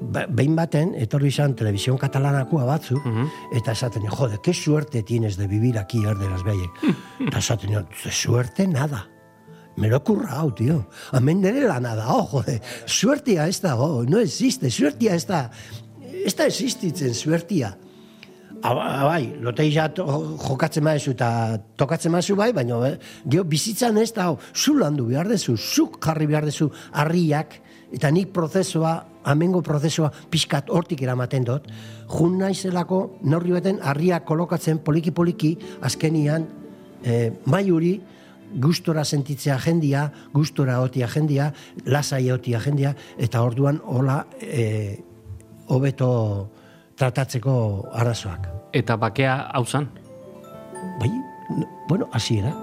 ba- 0.00 0.26
behin 0.28 0.54
baten, 0.56 0.94
etorri 0.94 1.28
izan 1.28 1.54
televisión 1.58 1.98
katalanakua 1.98 2.64
batzu, 2.64 2.98
eta 3.54 3.72
esaten, 3.72 4.06
jode, 4.10 4.38
qué 4.42 4.54
suerte 4.54 5.02
tienes 5.02 5.36
de 5.36 5.46
vivir 5.46 5.78
aquí, 5.78 6.04
erderaz 6.04 6.42
behaiek. 6.42 6.70
eta 7.26 7.38
esaten, 7.38 7.70
nio, 7.70 7.82
"De 8.04 8.10
suerte 8.10 8.66
nada. 8.66 9.08
Me 9.76 9.88
lo 9.88 9.96
he 9.98 10.00
currado, 10.00 10.54
tío. 10.54 10.86
Hemen 11.12 11.40
nire 11.42 11.66
lana 11.68 11.94
da, 11.94 12.08
oh, 12.14 12.26
jode. 12.30 12.60
Suertia 12.86 13.46
ez 13.46 13.60
da, 13.60 13.76
oh, 13.76 14.04
no 14.08 14.18
existe. 14.20 14.70
Suertia 14.70 15.14
ez 15.14 15.26
da, 15.28 15.50
ez 16.24 16.34
da 16.34 16.46
existitzen, 16.46 17.12
suertia. 17.14 17.76
Bai, 18.62 19.36
lotei 19.40 19.68
ja 19.70 19.84
to- 19.92 20.38
jokatzen 20.40 20.82
maezu 20.82 21.12
eta 21.12 21.58
tokatzen 21.76 22.10
maezu 22.10 22.34
bai, 22.34 22.48
baina 22.56 22.78
eh, 22.88 22.96
gero 23.28 23.44
bizitzan 23.44 23.98
ez 24.00 24.08
da, 24.16 24.30
hau, 24.30 24.38
zu 24.54 24.74
landu 24.78 25.04
behar 25.06 25.28
dezu, 25.28 25.56
zuk 25.56 26.00
jarri 26.02 26.26
behar 26.26 26.48
dezu 26.48 26.70
harriak, 26.92 27.60
eta 27.92 28.10
nik 28.10 28.32
prozesua, 28.34 28.96
amengo 29.28 29.60
prozesua 29.62 30.10
pixkat 30.32 30.72
hortik 30.72 31.04
eramaten 31.04 31.44
dut, 31.44 31.68
jun 32.08 32.38
naizelako 32.40 33.18
neurri 33.22 33.52
baten 33.54 33.78
harriak 33.82 34.24
kolokatzen 34.26 34.80
poliki-poliki, 34.82 35.52
azkenian, 35.86 36.48
eh, 37.04 37.30
maiuri, 37.46 38.00
gustora 38.54 39.04
sentitzea 39.04 39.58
jendia, 39.58 40.10
gustora 40.32 40.80
otia 40.80 41.08
jendia, 41.08 41.52
lasai 41.84 42.30
otia 42.30 42.60
jendia, 42.60 42.94
eta 43.18 43.42
orduan 43.42 43.80
hola 43.84 44.24
eh, 44.40 44.98
hobeto 45.68 46.10
tratatzeko 46.96 47.56
arazoak. 47.92 48.48
Eta 48.72 48.96
bakea 48.96 49.36
hau 49.54 49.64
zan. 49.64 49.90
Bai, 51.00 51.10
bueno, 51.88 52.08
hasiera. 52.12 52.54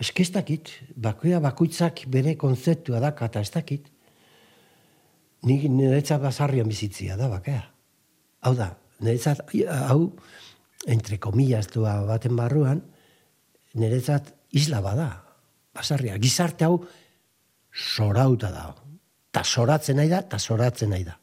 Eske 0.00 0.24
ez 0.24 0.30
dakit, 0.32 0.70
bakoia 0.96 1.42
bakoitzak 1.44 2.06
bere 2.08 2.32
konzeptua 2.40 3.02
da, 3.04 3.12
eta 3.12 3.42
ez 3.44 3.50
dakit. 3.52 3.90
Nik 5.44 5.66
niretzat 5.68 6.22
basarrian 6.22 6.68
bizitzia 6.68 7.16
da, 7.20 7.28
bakea. 7.28 7.69
Hau 8.40 8.54
da, 8.56 8.72
niretzat, 9.04 9.42
hau, 9.68 10.12
entre 10.88 11.18
comillas 11.20 11.68
dua 11.72 11.98
baten 12.08 12.36
barruan, 12.36 12.80
niretzat 13.76 14.32
isla 14.56 14.80
bada, 14.84 15.10
basarria. 15.76 16.16
Gizarte 16.18 16.64
hau 16.64 16.80
sorauta 17.70 18.50
da. 18.50 18.70
Ta 19.30 19.44
soratzen 19.44 20.00
nahi 20.00 20.08
da, 20.10 20.22
ta 20.22 20.38
soratzen 20.38 20.90
nahi 20.90 21.04
da. 21.04 21.16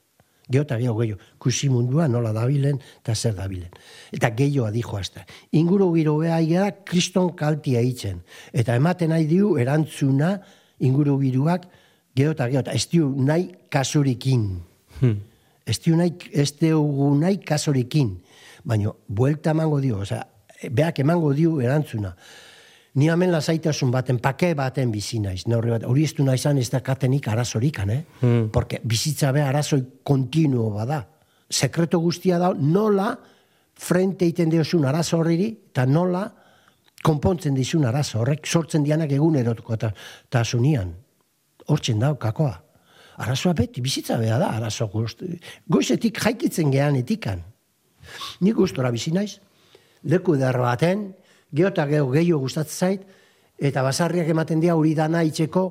Geo 0.47 0.63
eta 0.63 0.78
geho 0.80 0.93
gehiago, 0.95 1.20
kusi 1.43 1.68
mundua 1.68 2.05
nola 2.07 2.32
dabilen, 2.32 2.78
eta 3.01 3.15
zer 3.15 3.34
dabilen. 3.36 3.74
Eta 4.15 4.30
gehiago 4.32 4.70
dijo 4.72 4.95
hasta. 4.95 5.26
Inguru 5.51 5.89
giro 5.95 6.15
beha 6.22 6.39
da, 6.39 6.70
kriston 6.88 7.34
kaltia 7.36 7.82
itzen. 7.84 8.22
Eta 8.53 8.76
ematen 8.76 9.11
nahi 9.11 9.28
diu 9.28 9.57
erantzuna 9.59 10.38
inguru 10.80 11.18
giruak, 11.20 11.68
geho, 12.15 12.32
eta 12.32 12.72
ez 12.72 12.88
diu 12.88 13.09
nahi 13.11 13.51
kasurikin. 13.70 14.53
Ez 15.68 15.78
diu 15.84 15.97
nahi, 15.99 16.15
ez 16.32 16.53
diu 16.55 16.82
nahi 17.20 17.41
kasurikin. 17.43 18.15
Baina, 18.68 18.93
buelta 19.07 19.51
emango 19.51 19.82
dio, 19.84 19.99
osea, 20.05 20.24
beak 20.72 21.01
emango 21.03 21.34
dio 21.36 21.59
erantzuna. 21.61 22.13
Ni 22.97 23.11
hemen 23.13 23.30
lasaitasun 23.32 23.91
baten, 23.93 24.18
pake 24.24 24.53
baten 24.57 24.91
bizi 24.91 25.20
naiz. 25.22 25.43
Neurri 25.45 25.76
bat, 25.76 25.84
hori 25.86 26.07
ez 26.07 26.15
du 26.18 26.24
naizan 26.26 26.57
ez 26.57 26.70
dakatenik 26.74 27.28
arazorikan, 27.30 27.91
eh? 27.93 28.03
Porque 28.51 28.80
bizitza 28.84 29.32
be 29.32 29.43
arazoi 29.45 29.84
kontinuo 30.03 30.72
bada. 30.74 31.03
Sekreto 31.49 31.99
guztia 31.99 32.39
da, 32.39 32.53
nola 32.57 33.11
frente 33.78 34.26
egiten 34.26 34.49
diozun 34.49 34.88
arazo 34.89 35.20
horriri, 35.20 35.51
eta 35.70 35.86
nola 35.86 36.26
konpontzen 37.05 37.53
dizun 37.53 37.86
arazo 37.86 38.24
horrek, 38.24 38.47
sortzen 38.47 38.84
dianak 38.84 39.11
egunerotko 39.13 39.78
eta 39.78 39.91
tasunian. 40.34 40.95
Hortzen 41.68 41.99
da, 41.99 42.15
kakoa. 42.15 42.55
Arazoa 43.18 43.53
beti, 43.57 43.82
bizitza 43.82 44.18
beha 44.22 44.38
da, 44.38 44.51
arazo 44.59 44.88
guzti. 44.93 45.39
Goizetik 45.68 46.20
jaikitzen 46.22 46.72
gehan 46.72 46.99
etikan. 46.99 47.41
Nik 48.45 48.55
gustora 48.55 48.91
bizi 48.93 49.11
naiz, 49.11 49.39
leku 50.05 50.36
eder 50.38 50.59
baten, 50.61 51.09
geho 51.53 51.72
eta 51.74 51.88
geho 51.89 52.11
gehiago 52.13 52.43
gustatzen 52.45 52.78
zait, 52.78 53.07
eta 53.57 53.82
basarriak 53.84 54.30
ematen 54.30 54.61
dira 54.61 54.76
hori 54.78 54.93
dana 54.95 55.24
itxeko 55.26 55.65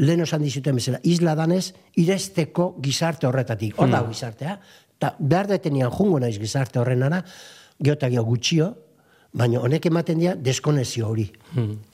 lehen 0.00 0.22
osan 0.22 0.46
dizuten 0.46 0.78
bezala, 0.78 1.00
isla 1.04 1.34
danez, 1.36 1.72
iresteko 2.00 2.76
gizarte 2.80 3.26
horretatik. 3.26 3.74
Hor 3.76 3.90
dago 3.90 4.14
gizartea. 4.14 4.56
Ta 5.00 5.14
behar 5.18 5.50
detenian 5.50 5.90
jungo 5.90 6.20
naiz 6.22 6.38
gizarte 6.38 6.80
horrenara, 6.80 7.24
geho 7.80 7.98
eta 7.98 8.08
geho 8.12 8.24
gutxio, 8.24 8.70
baina 9.32 9.60
honek 9.60 9.90
ematen 9.90 10.22
dira 10.22 10.34
deskonezio 10.36 11.08
hori. 11.08 11.26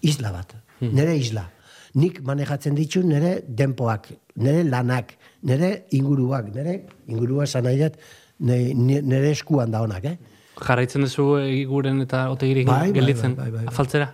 Isla 0.02 0.32
bat. 0.32 0.54
Nere 0.80 1.16
isla. 1.16 1.48
Nik 1.96 2.20
manejatzen 2.28 2.74
ditu 2.76 3.00
nire 3.06 3.38
denpoak, 3.48 4.10
nire 4.36 4.64
lanak, 4.68 5.14
nire 5.48 5.70
inguruak, 5.96 6.50
nire 6.54 6.74
ingurua 7.08 7.46
esan 7.48 7.64
nahi 7.64 7.78
dut, 7.80 7.96
nire, 8.40 9.30
eskuan 9.30 9.72
da 9.72 9.80
honak, 9.84 10.04
eh? 10.04 10.16
Jarraitzen 10.60 11.04
duzu 11.04 11.24
egiguren 11.40 12.00
eta 12.04 12.26
otegirik 12.32 12.66
Bai, 12.68 12.82
bai, 12.86 12.92
gelditzen. 12.98 13.34
bai, 13.36 13.50
bai, 13.50 13.64
bai. 13.64 13.72
Afaltzera. 13.72 14.10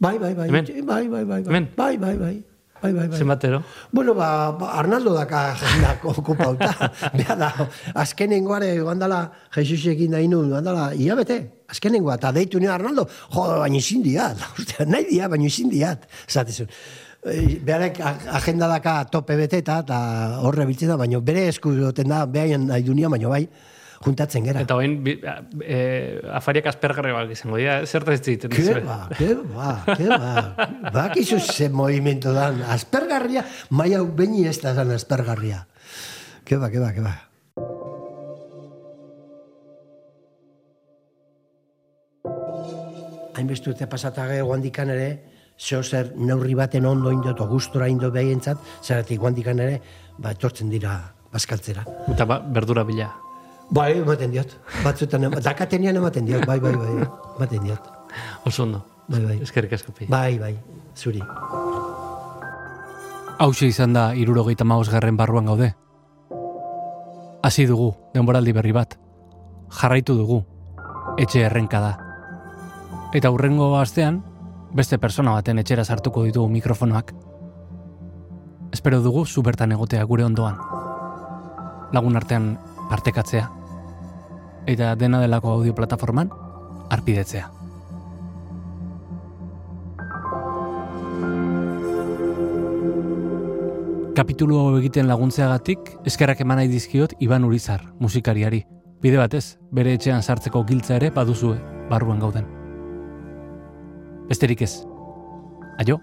Bai, 0.00 0.18
bai, 0.18 0.34
bai. 0.34 0.48
Hemen? 0.48 0.68
Bai, 0.86 1.08
bai, 1.08 1.24
bai. 1.24 1.42
Bai, 1.42 1.42
Hemen? 1.48 1.68
bai, 1.76 1.96
bai, 1.98 2.14
bai. 2.16 2.34
Bai, 2.80 2.92
bai, 2.96 3.08
bai. 3.08 3.18
Zenbatero? 3.18 3.62
Bueno, 3.92 4.14
ba, 4.14 4.52
ba 4.56 4.72
Arnaldo 4.80 5.12
daka 5.12 5.54
jenda 5.54 5.98
okupauta. 6.04 6.72
Bea 7.12 7.36
da, 7.36 7.52
azkenengoare 7.94 8.72
gandala 8.80 9.30
Jesusekin 9.52 10.16
da 10.16 10.20
inu, 10.24 10.46
gandala, 10.48 10.94
ia 10.94 11.14
bete, 11.16 11.38
azkenengoa, 11.68 12.16
eta 12.16 12.32
deitu 12.32 12.58
nio 12.58 12.72
Arnaldo, 12.72 13.04
jo, 13.34 13.44
baina 13.60 13.76
izin 13.76 14.02
diat, 14.02 14.40
nahi 14.92 15.10
dia, 15.10 15.28
baina 15.28 15.44
izin 15.44 15.68
diat, 15.68 16.08
zatizun. 16.28 16.72
Beharek 17.20 18.00
agenda 18.32 18.64
daka 18.70 19.02
tope 19.12 19.36
beteta, 19.36 19.82
eta 19.84 20.00
horre 20.40 20.64
biltzen 20.64 20.88
da, 20.88 20.96
baina 20.96 21.20
bere 21.20 21.50
esku 21.52 21.74
duten 21.76 22.08
da, 22.08 22.24
behaien 22.24 22.64
nahi 22.72 22.86
dunia, 22.86 23.12
baina 23.12 23.28
bai, 23.28 23.44
juntatzen 24.00 24.44
gera. 24.48 24.62
Eta 24.64 24.76
hoin, 24.78 24.96
bi- 25.04 25.18
e, 25.60 26.20
afariak 26.32 26.70
aspergarri 26.72 27.12
bat 27.12 27.30
izango 27.34 27.58
dira, 27.60 27.80
zerta 27.86 28.14
ez 28.16 28.20
egiten 28.22 28.50
Ke 28.50 28.80
ba, 28.80 28.98
ke 29.12 29.34
ba, 29.44 29.72
ke 29.92 30.06
ba. 30.08 30.32
Bakizu 30.94 31.38
ze 31.40 31.68
movimiento 31.68 32.32
dan. 32.32 32.62
Aspergarria, 32.62 33.44
mai 33.70 33.92
hau 33.94 34.06
beini 34.06 34.46
ez 34.48 34.60
da 34.60 34.74
zan 34.74 34.90
aspergarria. 34.96 35.66
Ke 36.44 36.56
ba, 36.56 36.70
ke 36.72 36.80
ba, 36.80 36.92
ke 36.96 37.04
ba. 37.04 37.14
Hainbestu 43.36 43.70
eta 43.72 43.86
pasatage 43.88 44.40
guandikan 44.42 44.90
ere, 44.92 45.08
zeo 45.60 45.82
zer 45.84 46.12
neurri 46.16 46.54
baten 46.58 46.86
ondo 46.88 47.12
indot, 47.12 47.40
o 47.40 47.46
gustora 47.48 47.88
indo 47.88 48.10
behientzat, 48.10 48.58
zeratik 48.82 49.20
guandikan 49.20 49.60
ere, 49.60 49.80
ba, 50.18 50.32
etortzen 50.36 50.70
dira 50.72 50.98
bazkaltzera. 51.32 51.84
Eta 52.12 52.26
ba, 52.26 52.40
berdura 52.40 52.84
bila. 52.84 53.10
Bai, 53.70 53.98
ematen 53.98 54.32
diot. 54.32 54.56
Batzutan, 54.84 55.24
ema- 55.24 55.40
dakatenian 55.40 55.96
ematen 55.96 56.26
diot, 56.26 56.44
bai, 56.46 56.58
bai, 56.58 56.74
bai, 56.74 56.90
ematen 57.36 57.62
diot. 57.62 57.90
Oso 58.44 58.64
ondo. 58.64 58.84
Bai, 59.08 59.20
bai. 59.24 59.36
Eskerrik 59.42 59.72
asko 59.72 59.92
pi. 59.92 60.06
Bai, 60.10 60.38
bai, 60.38 60.56
zuri. 60.96 61.22
Hauxe 63.38 63.66
izan 63.66 63.92
da 63.92 64.14
irurogeita 64.14 64.64
garren 64.90 65.16
barruan 65.16 65.46
gaude. 65.46 65.74
Hasi 67.42 67.66
dugu, 67.66 67.94
denboraldi 68.12 68.52
berri 68.52 68.72
bat. 68.72 68.98
Jarraitu 69.70 70.14
dugu, 70.14 70.44
etxe 71.16 71.40
errenka 71.42 71.80
da. 71.80 71.98
Eta 73.14 73.30
hurrengo 73.30 73.78
astean, 73.78 74.22
beste 74.72 74.98
persona 74.98 75.32
baten 75.32 75.58
etxera 75.58 75.84
sartuko 75.84 76.24
ditugu 76.24 76.48
mikrofonoak. 76.48 77.14
Espero 78.72 79.00
dugu 79.00 79.24
zu 79.26 79.42
bertan 79.42 79.72
egotea 79.72 80.04
gure 80.04 80.24
ondoan. 80.24 80.58
Lagun 81.92 82.16
artean 82.16 82.58
partekatzea. 82.90 83.59
Eta 84.66 84.94
dena 84.96 85.20
delako 85.20 85.54
audio 85.56 85.74
plataforman, 85.74 86.30
arpidetzea. 86.90 87.50
Kapitulu 94.20 94.58
hau 94.58 94.76
egiten 94.76 95.06
laguntzeagatik, 95.08 95.94
eskerrak 96.04 96.42
eman 96.44 96.58
nahi 96.60 96.68
dizkiot 96.68 97.14
Iban 97.24 97.46
Urizar, 97.46 97.86
musikariari. 98.02 98.64
Bide 99.00 99.16
batez, 99.16 99.56
bere 99.72 99.94
etxean 99.96 100.20
sartzeko 100.20 100.64
giltza 100.68 100.98
ere 100.98 101.08
baduzue, 101.14 101.56
barruan 101.88 102.20
gauden. 102.20 102.44
Besterik 104.28 104.66
ez. 104.66 104.74
Aio? 105.78 106.00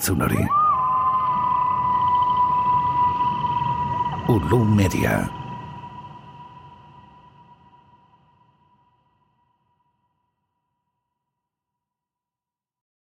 Entzun 0.00 0.20
hori. 0.24 0.40
Ulu 4.28 4.64
Media. 4.64 5.29